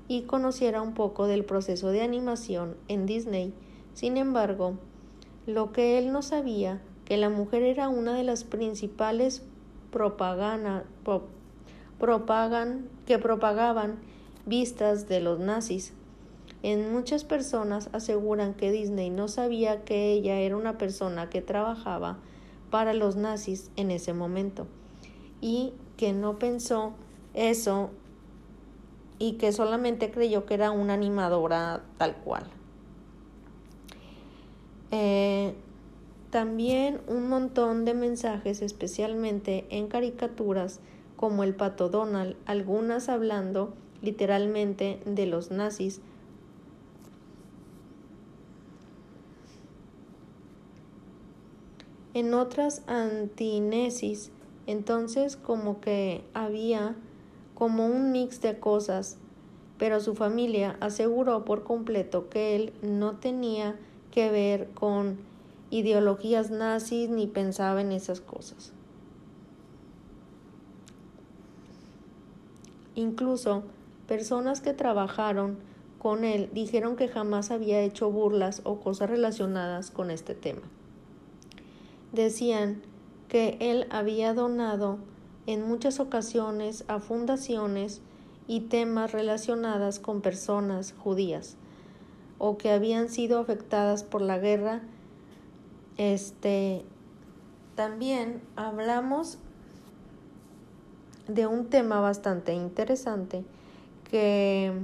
[0.08, 3.52] y conociera un poco del proceso de animación en Disney.
[3.94, 4.78] Sin embargo,
[5.46, 9.42] Lo que él no sabía, que la mujer era una de las principales
[9.90, 10.84] propaganda,
[11.98, 13.96] propagan, que propagaban
[14.44, 15.94] vistas de los nazis.
[16.62, 22.18] En muchas personas aseguran que Disney no sabía que ella era una persona que trabajaba
[22.70, 24.66] para los nazis en ese momento
[25.40, 26.92] y que no pensó
[27.32, 27.90] eso
[29.18, 32.44] y que solamente creyó que era una animadora tal cual.
[34.90, 35.54] Eh,
[36.30, 40.80] también un montón de mensajes, especialmente en caricaturas
[41.16, 46.00] como el pato Donald, algunas hablando literalmente de los nazis.
[52.14, 54.30] En otras antinesis,
[54.66, 56.96] entonces como que había
[57.58, 59.18] como un mix de cosas,
[59.78, 63.74] pero su familia aseguró por completo que él no tenía
[64.12, 65.18] que ver con
[65.68, 68.72] ideologías nazis ni pensaba en esas cosas.
[72.94, 73.64] Incluso
[74.06, 75.58] personas que trabajaron
[75.98, 80.62] con él dijeron que jamás había hecho burlas o cosas relacionadas con este tema.
[82.12, 82.82] Decían
[83.26, 84.98] que él había donado
[85.48, 88.02] en muchas ocasiones a fundaciones
[88.46, 91.56] y temas relacionadas con personas judías
[92.36, 94.82] o que habían sido afectadas por la guerra.
[95.96, 96.84] Este
[97.76, 99.38] también hablamos
[101.28, 103.42] de un tema bastante interesante
[104.10, 104.74] que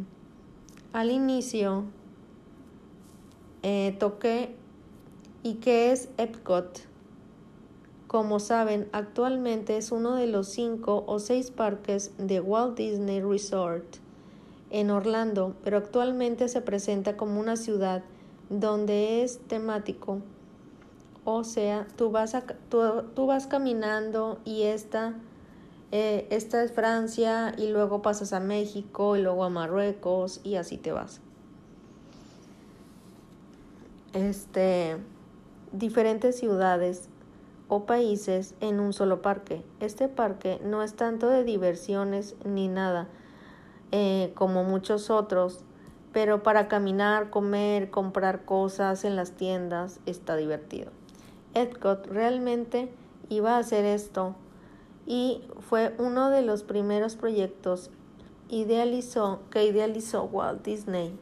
[0.95, 1.85] al inicio
[3.63, 4.57] eh, toqué
[5.43, 6.94] y que es Epcot.
[8.15, 13.97] Como saben, actualmente es uno de los cinco o seis parques de Walt Disney Resort
[14.71, 18.05] en Orlando, pero actualmente se presenta como una ciudad
[18.51, 20.21] donde es temático.
[21.25, 22.37] O sea, tú vas,
[22.69, 25.15] tú vas caminando y esta
[25.91, 30.79] eh, esta es Francia y luego pasas a México y luego a Marruecos y así
[30.79, 31.21] te vas.
[34.13, 34.99] Este,
[35.73, 37.09] diferentes ciudades
[37.69, 39.63] o países en un solo parque.
[39.81, 43.09] Este parque no es tanto de diversiones ni nada
[43.93, 45.65] eh, como muchos otros,
[46.13, 50.91] pero para caminar, comer, comprar cosas en las tiendas está divertido.
[51.55, 52.93] Epcot realmente
[53.29, 54.35] iba a hacer esto
[55.07, 57.91] y fue uno de los primeros proyectos
[58.49, 61.19] que idealizó Walt Disney.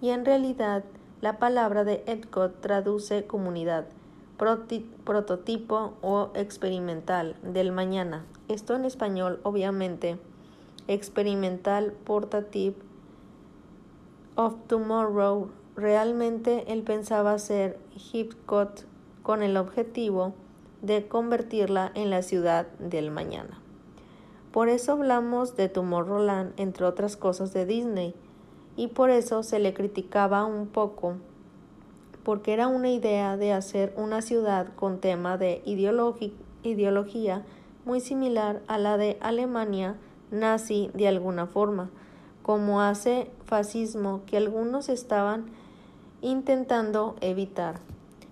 [0.00, 0.84] Y en realidad
[1.20, 3.86] la palabra de Epcot traduce comunidad,
[4.36, 8.24] prototipo o experimental del mañana.
[8.48, 10.18] Esto en español, obviamente,
[10.88, 12.76] experimental, portative
[14.36, 15.50] of tomorrow.
[15.74, 17.78] Realmente él pensaba hacer
[18.12, 18.86] Epcot
[19.22, 20.34] con el objetivo
[20.82, 23.60] de convertirla en la ciudad del mañana.
[24.52, 28.14] Por eso hablamos de Tomorrowland, entre otras cosas de Disney,
[28.76, 31.16] y por eso se le criticaba un poco,
[32.26, 37.44] porque era una idea de hacer una ciudad con tema de ideología
[37.84, 39.94] muy similar a la de Alemania
[40.32, 41.88] nazi de alguna forma,
[42.42, 45.46] como hace fascismo que algunos estaban
[46.20, 47.78] intentando evitar.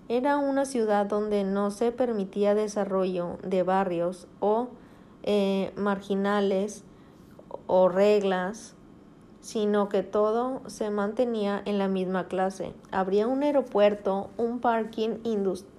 [0.09, 4.67] Era una ciudad donde no se permitía desarrollo de barrios o
[5.23, 6.83] eh, marginales
[7.65, 8.74] o reglas,
[9.45, 12.73] sino que todo se mantenía en la misma clase.
[12.89, 15.19] Habría un aeropuerto, un, parking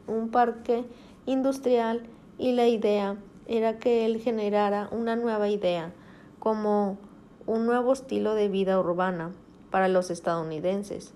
[0.07, 0.85] un parque
[1.27, 2.07] industrial
[2.39, 3.17] y la idea
[3.49, 5.93] era que él generara una nueva idea,
[6.39, 6.97] como
[7.45, 9.33] un nuevo estilo de vida urbana
[9.73, 11.13] para los estadounidenses.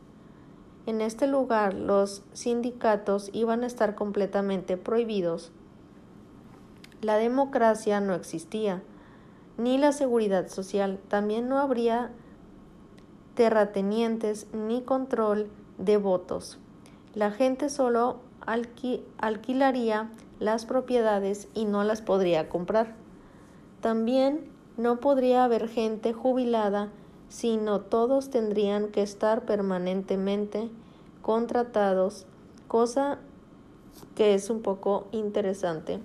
[0.86, 5.52] En este lugar los sindicatos iban a estar completamente prohibidos.
[7.00, 8.82] La democracia no existía,
[9.56, 10.98] ni la seguridad social.
[11.06, 12.10] También no habría
[13.34, 16.58] terratenientes ni control de votos.
[17.14, 18.20] La gente solo
[19.18, 22.94] alquilaría las propiedades y no las podría comprar.
[23.80, 26.90] También no podría haber gente jubilada
[27.30, 30.68] sino todos tendrían que estar permanentemente
[31.22, 32.26] contratados,
[32.66, 33.20] cosa
[34.16, 36.00] que es un poco interesante.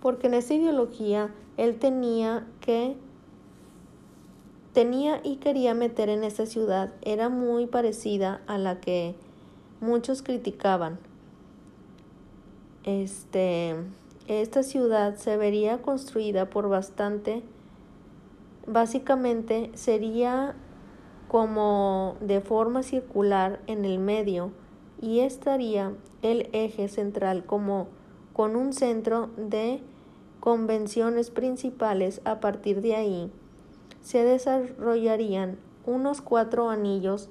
[0.00, 2.96] Porque en esa ideología él tenía que
[4.78, 9.16] tenía y quería meter en esa ciudad era muy parecida a la que
[9.80, 11.00] muchos criticaban.
[12.84, 13.74] Este,
[14.28, 17.42] esta ciudad se vería construida por bastante
[18.68, 20.54] básicamente sería
[21.26, 24.52] como de forma circular en el medio
[25.02, 27.88] y estaría el eje central como
[28.32, 29.80] con un centro de
[30.38, 32.20] convenciones principales.
[32.24, 33.32] A partir de ahí
[34.02, 37.28] se desarrollarían unos cuatro anillos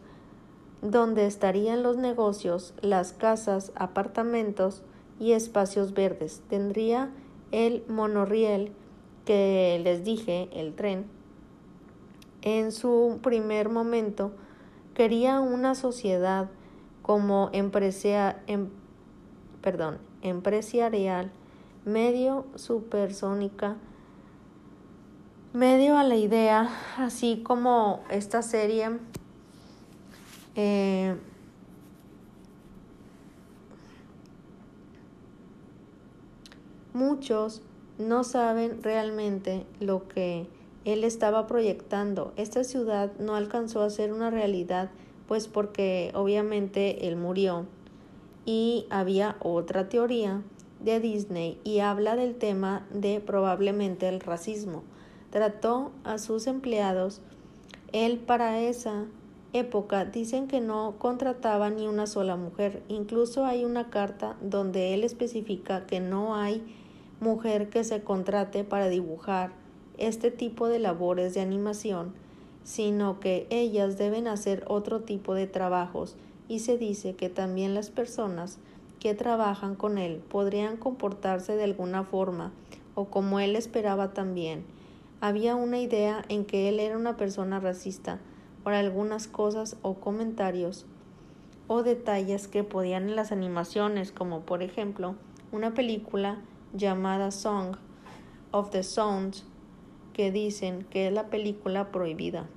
[0.81, 4.83] donde estarían los negocios, las casas, apartamentos
[5.19, 6.41] y espacios verdes.
[6.49, 7.11] Tendría
[7.51, 8.71] el monorriel
[9.25, 11.05] que les dije, el tren.
[12.41, 14.31] En su primer momento
[14.93, 16.49] quería una sociedad
[17.01, 18.69] como empresa, em,
[19.61, 21.31] perdón, empresarial,
[21.85, 23.77] medio supersónica,
[25.53, 28.99] medio a la idea, así como esta serie
[30.55, 31.15] eh,
[36.93, 37.61] muchos
[37.99, 40.47] no saben realmente lo que
[40.85, 42.33] él estaba proyectando.
[42.37, 44.89] Esta ciudad no alcanzó a ser una realidad
[45.27, 47.65] pues porque obviamente él murió.
[48.45, 50.41] Y había otra teoría
[50.79, 54.83] de Disney y habla del tema de probablemente el racismo.
[55.29, 57.21] Trató a sus empleados.
[57.91, 59.05] Él para esa
[59.53, 62.83] época dicen que no contrataba ni una sola mujer.
[62.87, 66.63] Incluso hay una carta donde él especifica que no hay
[67.19, 69.51] mujer que se contrate para dibujar
[69.97, 72.13] este tipo de labores de animación
[72.67, 76.17] sino que ellas deben hacer otro tipo de trabajos
[76.49, 78.59] y se dice que también las personas
[78.99, 82.51] que trabajan con él podrían comportarse de alguna forma
[82.93, 84.65] o como él esperaba también.
[85.19, 88.19] Había una idea en que él era una persona racista
[88.63, 90.85] por algunas cosas o comentarios
[91.67, 95.15] o detalles que podían en las animaciones, como por ejemplo
[95.51, 96.41] una película
[96.73, 97.77] llamada Song
[98.51, 99.45] of the Sounds
[100.13, 102.47] que dicen que es la película prohibida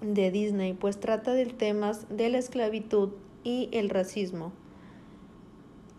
[0.00, 3.10] de Disney, pues trata de temas de la esclavitud
[3.44, 4.52] y el racismo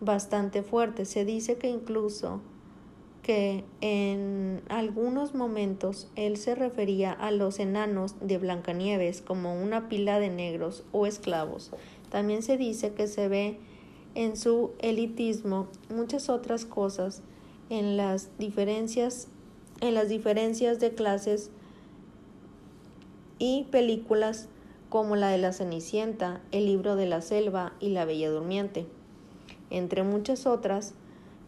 [0.00, 1.04] bastante fuerte.
[1.04, 2.40] Se dice que incluso
[3.22, 10.18] que en algunos momentos él se refería a los enanos de Blancanieves como una pila
[10.18, 11.70] de negros o esclavos.
[12.10, 13.58] También se dice que se ve
[14.14, 17.22] en su elitismo muchas otras cosas
[17.70, 19.28] en las diferencias
[19.80, 21.50] en las diferencias de clases
[23.40, 24.48] y películas
[24.88, 28.86] como la de la Cenicienta, El libro de la selva y La Bella Durmiente.
[29.70, 30.94] Entre muchas otras,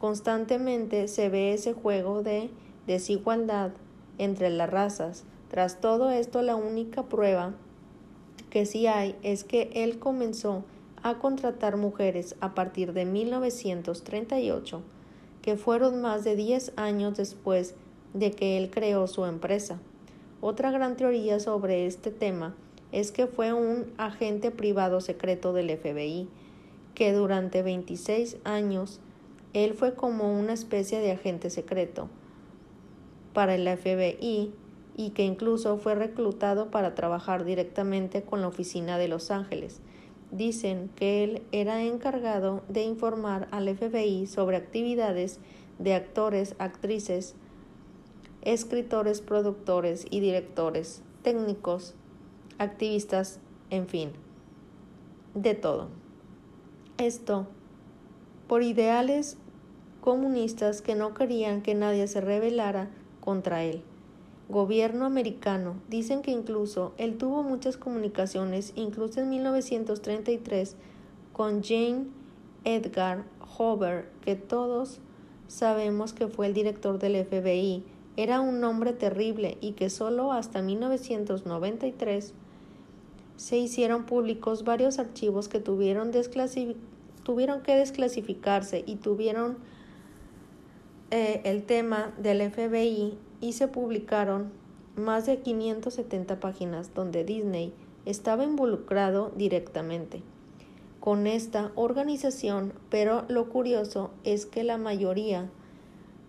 [0.04, 2.50] constantemente se ve ese juego de
[2.86, 3.70] desigualdad
[4.18, 5.24] entre las razas.
[5.48, 7.54] Tras todo esto, la única prueba
[8.50, 10.62] que sí hay es que él comenzó
[11.02, 14.82] a contratar mujeres a partir de 1938,
[15.40, 17.74] que fueron más de 10 años después
[18.12, 19.80] de que él creó su empresa.
[20.42, 22.54] Otra gran teoría sobre este tema
[22.92, 26.28] es que fue un agente privado secreto del FBI,
[26.94, 29.00] que durante 26 años
[29.54, 32.08] él fue como una especie de agente secreto
[33.32, 34.52] para el FBI
[34.96, 39.80] y que incluso fue reclutado para trabajar directamente con la oficina de Los Ángeles.
[40.32, 45.38] Dicen que él era encargado de informar al FBI sobre actividades
[45.78, 47.36] de actores, actrices,
[48.42, 51.94] escritores, productores y directores, técnicos,
[52.58, 53.38] activistas,
[53.70, 54.10] en fin,
[55.34, 55.88] de todo.
[56.98, 57.46] Esto
[58.46, 59.38] por ideales
[60.04, 62.90] comunistas que no querían que nadie se rebelara
[63.22, 63.80] contra él.
[64.50, 65.76] Gobierno americano.
[65.88, 70.76] Dicen que incluso él tuvo muchas comunicaciones, incluso en 1933,
[71.32, 72.04] con Jane
[72.64, 73.24] Edgar
[73.56, 75.00] Hoover, que todos
[75.48, 77.82] sabemos que fue el director del FBI
[78.18, 82.34] era un nombre terrible y que solo hasta 1993
[83.36, 86.10] se hicieron públicos varios archivos que tuvieron,
[87.22, 89.56] tuvieron que desclasificarse y tuvieron
[91.16, 94.50] eh, el tema del FBI y se publicaron
[94.96, 97.72] más de 570 páginas donde Disney
[98.04, 100.24] estaba involucrado directamente
[100.98, 105.48] con esta organización, pero lo curioso es que la mayoría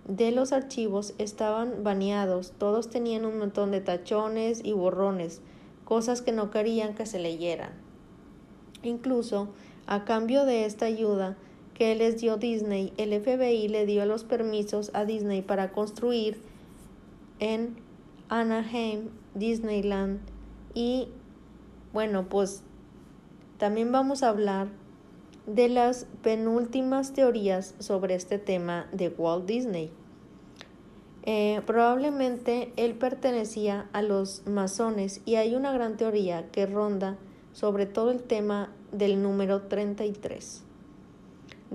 [0.07, 5.41] de los archivos estaban baneados, todos tenían un montón de tachones y borrones,
[5.83, 7.71] cosas que no querían que se leyeran.
[8.83, 9.47] Incluso,
[9.87, 11.37] a cambio de esta ayuda
[11.75, 16.41] que les dio Disney, el FBI le dio los permisos a Disney para construir
[17.39, 17.75] en
[18.29, 20.19] Anaheim, Disneyland
[20.73, 21.09] y
[21.93, 22.63] bueno, pues
[23.57, 24.69] también vamos a hablar
[25.45, 29.91] de las penúltimas teorías sobre este tema de Walt Disney.
[31.23, 37.17] Eh, probablemente él pertenecía a los masones y hay una gran teoría que ronda
[37.53, 40.64] sobre todo el tema del número 33.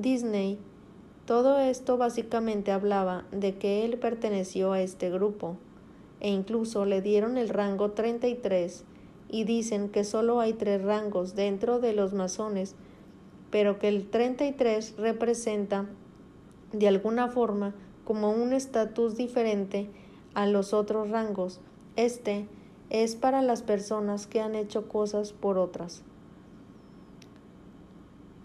[0.03, 0.59] Disney,
[1.27, 5.57] todo esto básicamente hablaba de que él perteneció a este grupo,
[6.21, 8.85] e incluso le dieron el rango 33
[9.29, 12.75] y dicen que solo hay tres rangos dentro de los masones,
[13.51, 15.87] pero que el 33 representa
[16.73, 17.75] de alguna forma
[18.05, 19.89] como un estatus diferente
[20.35, 21.61] a los otros rangos.
[21.97, 22.47] Este
[22.91, 26.03] es para las personas que han hecho cosas por otras,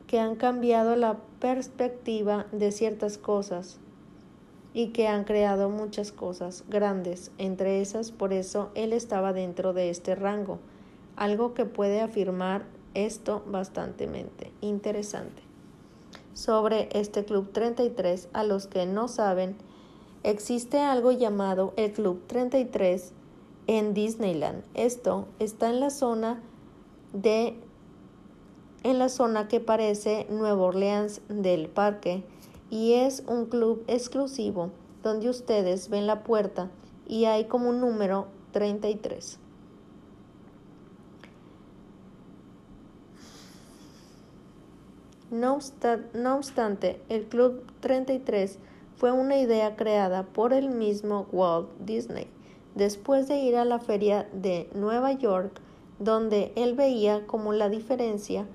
[0.07, 3.79] que han cambiado la perspectiva de ciertas cosas
[4.73, 7.31] y que han creado muchas cosas grandes.
[7.37, 10.59] Entre esas, por eso él estaba dentro de este rango
[11.15, 14.09] algo que puede afirmar esto bastante
[14.61, 15.41] interesante.
[16.33, 19.55] Sobre este Club 33, a los que no saben,
[20.23, 23.13] existe algo llamado el Club 33
[23.67, 24.63] en Disneyland.
[24.73, 26.41] Esto está en la zona
[27.13, 27.57] de
[28.85, 32.23] en la zona que parece Nueva Orleans del parque
[32.69, 34.69] y es un club exclusivo
[35.01, 36.69] donde ustedes ven la puerta
[37.07, 39.39] y hay como un número 33.
[45.31, 48.59] No, obstante, el Club 33
[48.97, 52.27] fue una idea creada por el mismo Walt Disney,
[52.75, 55.59] después de ir a la feria de Nueva York,
[55.97, 58.45] donde él veía como la diferencia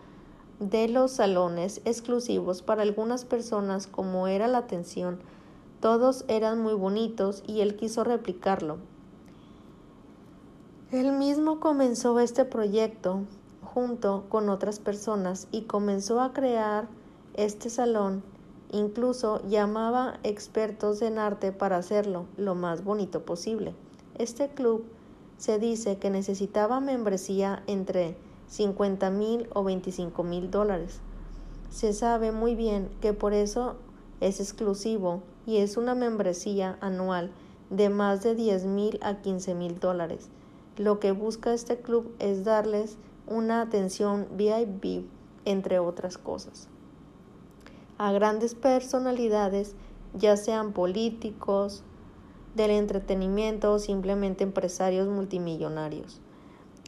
[0.60, 5.18] de los salones exclusivos para algunas personas como era la atención.
[5.80, 8.76] Todos eran muy bonitos y él quiso replicarlo.
[10.92, 13.22] Él mismo comenzó este proyecto
[13.62, 16.88] junto con otras personas y comenzó a crear
[17.34, 18.22] este salón.
[18.70, 23.74] Incluso llamaba expertos en arte para hacerlo lo más bonito posible.
[24.18, 24.84] Este club
[25.38, 28.16] se dice que necesitaba membresía entre
[28.50, 31.00] 50 mil o 25 mil dólares.
[31.70, 33.76] Se sabe muy bien que por eso
[34.20, 37.30] es exclusivo y es una membresía anual
[37.70, 40.28] de más de 10 mil a 15 mil dólares.
[40.76, 42.96] Lo que busca este club es darles
[43.26, 45.06] una atención VIP,
[45.44, 46.68] entre otras cosas.
[47.98, 49.74] A grandes personalidades,
[50.14, 51.84] ya sean políticos,
[52.54, 56.20] del entretenimiento o simplemente empresarios multimillonarios,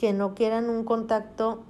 [0.03, 1.61] que no quieran un contacto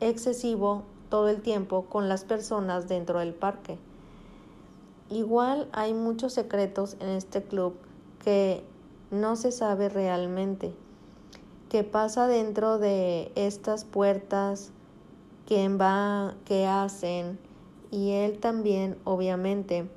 [0.00, 3.78] excesivo todo el tiempo con las personas dentro del parque.
[5.08, 7.76] Igual hay muchos secretos en este club
[8.24, 8.64] que
[9.12, 10.74] no se sabe realmente
[11.68, 14.72] qué pasa dentro de estas puertas,
[15.46, 17.38] quién va, qué hacen
[17.92, 19.88] y él también, obviamente.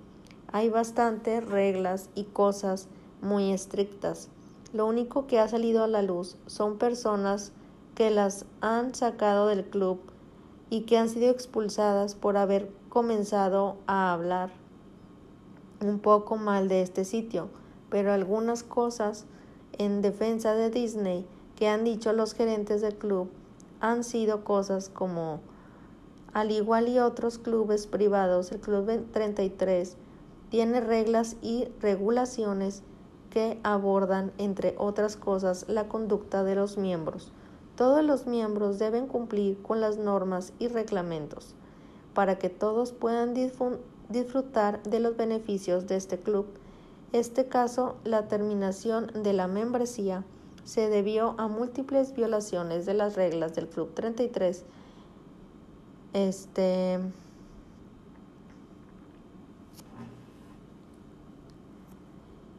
[0.52, 2.88] Hay bastantes reglas y cosas
[3.24, 4.30] muy estrictas.
[4.74, 7.52] Lo único que ha salido a la luz son personas
[7.96, 10.00] que las han sacado del club
[10.70, 14.52] y que han sido expulsadas por haber comenzado a hablar
[15.82, 17.50] un poco mal de este sitio,
[17.90, 19.26] pero algunas cosas
[19.78, 21.26] en defensa de Disney
[21.56, 23.30] que han dicho los gerentes del club
[23.80, 25.42] han sido cosas como,
[26.34, 29.98] al igual y otros clubes privados, el Club 33
[30.50, 32.82] tiene reglas y regulaciones
[33.30, 37.34] que abordan, entre otras cosas, la conducta de los miembros.
[37.76, 41.56] Todos los miembros deben cumplir con las normas y reglamentos
[42.14, 43.34] para que todos puedan
[44.10, 46.46] disfrutar de los beneficios de este club.
[47.12, 50.24] Este caso, la terminación de la membresía
[50.64, 54.64] se debió a múltiples violaciones de las reglas del Club 33.
[56.14, 57.00] Este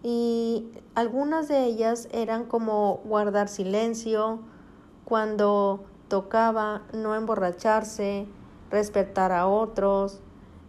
[0.03, 4.41] y algunas de ellas eran como guardar silencio
[5.05, 8.27] cuando tocaba, no emborracharse,
[8.71, 10.21] respetar a otros,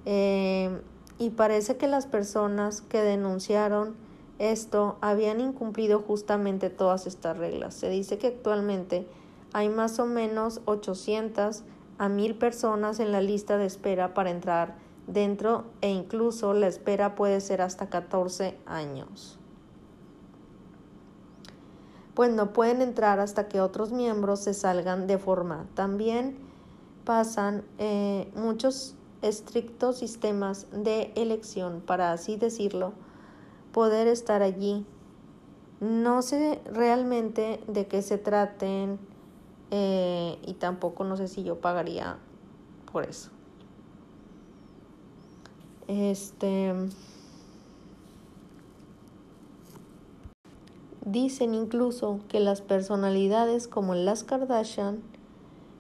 [0.06, 0.82] eh,
[1.18, 3.96] y parece que las personas que denunciaron
[4.38, 7.74] esto habían incumplido justamente todas estas reglas.
[7.74, 9.08] Se dice que actualmente
[9.54, 11.64] hay más o menos 800
[11.98, 14.76] a 1000 personas en la lista de espera para entrar
[15.08, 19.40] dentro e incluso la espera puede ser hasta 14 años.
[22.16, 25.68] Pues no pueden entrar hasta que otros miembros se salgan de forma.
[25.76, 26.38] También
[27.04, 32.94] pasan eh, muchos estrictos sistemas de elección, para así decirlo,
[33.74, 34.86] poder estar allí.
[35.82, 38.98] No sé realmente de qué se traten
[39.72, 42.18] eh, y tampoco no sé si yo pagaría
[42.92, 43.30] por eso.
[45.88, 46.74] Este.
[51.06, 55.04] Dicen incluso que las personalidades como las Kardashian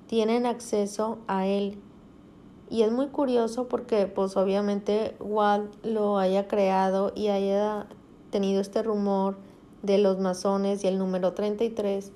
[0.08, 1.80] tienen acceso a él.
[2.70, 7.88] Y es muy curioso porque pues obviamente Walt lo haya creado y haya
[8.30, 9.38] tenido este rumor
[9.82, 12.12] de los masones y el número 33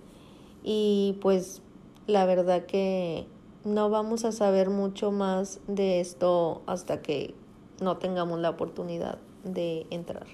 [0.63, 1.61] y pues
[2.07, 3.27] la verdad que
[3.63, 7.35] no vamos a saber mucho más de esto hasta que
[7.81, 10.25] no tengamos la oportunidad de entrar.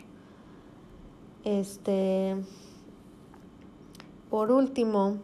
[1.43, 2.35] Este
[4.29, 5.17] por último,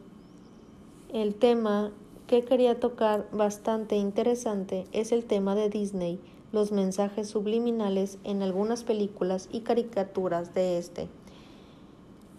[1.14, 1.92] el tema
[2.28, 6.20] que quería tocar bastante interesante es el tema de Disney,
[6.54, 11.10] los mensajes subliminales en algunas películas y caricaturas de este.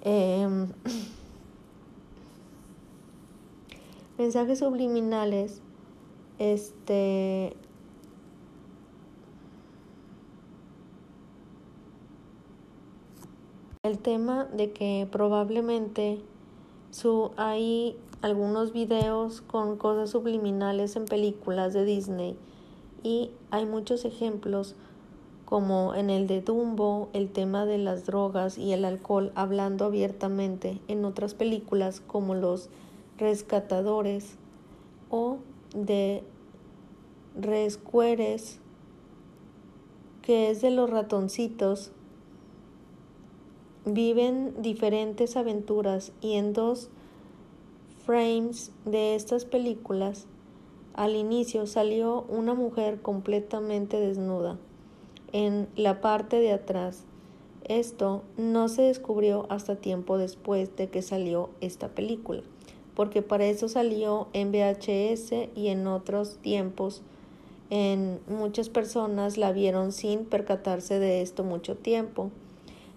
[0.02, 0.68] Em,
[4.18, 5.60] mensajes subliminales,
[6.38, 7.54] este,
[13.82, 16.22] el tema de que probablemente
[17.36, 22.36] hay algunos videos con cosas subliminales en películas de Disney
[23.02, 24.76] y hay muchos ejemplos
[25.46, 30.80] como en el de Dumbo, el tema de las drogas y el alcohol hablando abiertamente
[30.88, 32.68] en otras películas como Los
[33.18, 34.36] Rescatadores
[35.10, 35.38] o
[35.74, 36.22] de
[37.38, 38.60] Rescueres,
[40.22, 41.92] que es de los ratoncitos.
[43.84, 46.88] Viven diferentes aventuras y en dos
[48.06, 50.26] frames de estas películas
[50.94, 54.56] al inicio salió una mujer completamente desnuda
[55.32, 57.04] en la parte de atrás.
[57.64, 62.42] Esto no se descubrió hasta tiempo después de que salió esta película,
[62.94, 67.02] porque para eso salió en VHS y en otros tiempos
[67.70, 72.30] en muchas personas la vieron sin percatarse de esto mucho tiempo.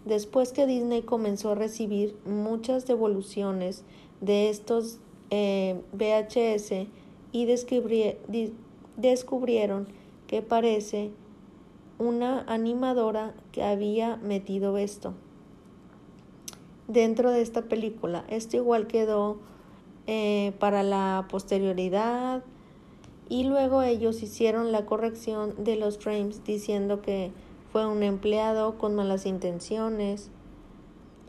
[0.06, 3.84] Después que Disney comenzó a recibir muchas devoluciones
[4.22, 5.00] de estos
[5.32, 6.88] eh, VHS
[7.32, 7.46] y
[8.98, 9.88] descubrieron
[10.28, 11.12] que parece
[11.98, 15.14] una animadora que había metido esto
[16.88, 18.26] dentro de esta película.
[18.28, 19.38] Esto igual quedó
[20.08, 22.44] eh, para la posterioridad
[23.28, 27.32] y luego ellos hicieron la corrección de los frames diciendo que
[27.76, 30.30] fue un empleado con malas intenciones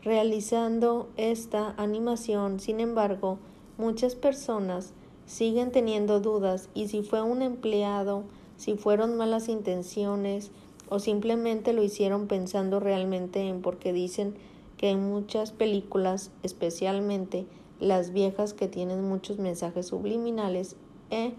[0.01, 2.61] realizando esta animación.
[2.61, 3.37] Sin embargo,
[3.77, 4.93] muchas personas
[5.25, 8.23] siguen teniendo dudas y si fue un empleado
[8.55, 10.51] si fueron malas intenciones
[10.87, 14.33] o simplemente lo hicieron pensando realmente en porque dicen
[14.77, 17.45] que en muchas películas, especialmente
[17.81, 20.77] las viejas que tienen muchos mensajes subliminales
[21.09, 21.33] e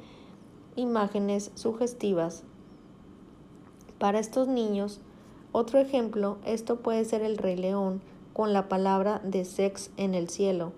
[0.77, 2.45] imágenes sugestivas.
[3.99, 5.01] Para estos niños,
[5.53, 8.01] otro ejemplo, esto puede ser el Rey León
[8.33, 10.73] con la palabra de sex en el cielo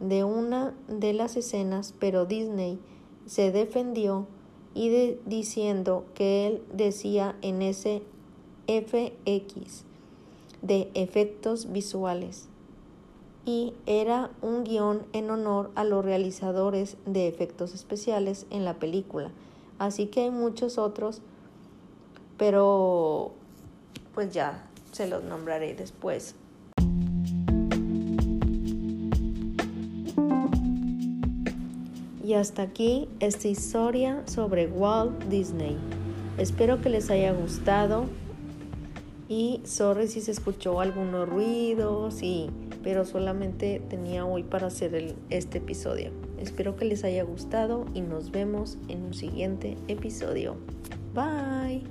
[0.00, 2.78] de una de las escenas, pero Disney
[3.26, 4.26] se defendió
[4.74, 8.02] y diciendo que él decía en ese
[8.66, 9.84] FX
[10.62, 12.48] de efectos visuales
[13.46, 19.30] y era un guion en honor a los realizadores de efectos especiales en la película.
[19.78, 21.20] Así que hay muchos otros,
[22.36, 23.32] pero
[24.14, 26.34] pues ya se los nombraré después.
[32.24, 35.76] Y hasta aquí esta historia sobre Walt Disney.
[36.38, 38.06] Espero que les haya gustado
[39.28, 42.50] y sorry si se escuchó algunos ruidos y
[42.82, 46.12] pero solamente tenía hoy para hacer este episodio.
[46.38, 50.56] Espero que les haya gustado y nos vemos en un siguiente episodio.
[51.14, 51.82] Bye.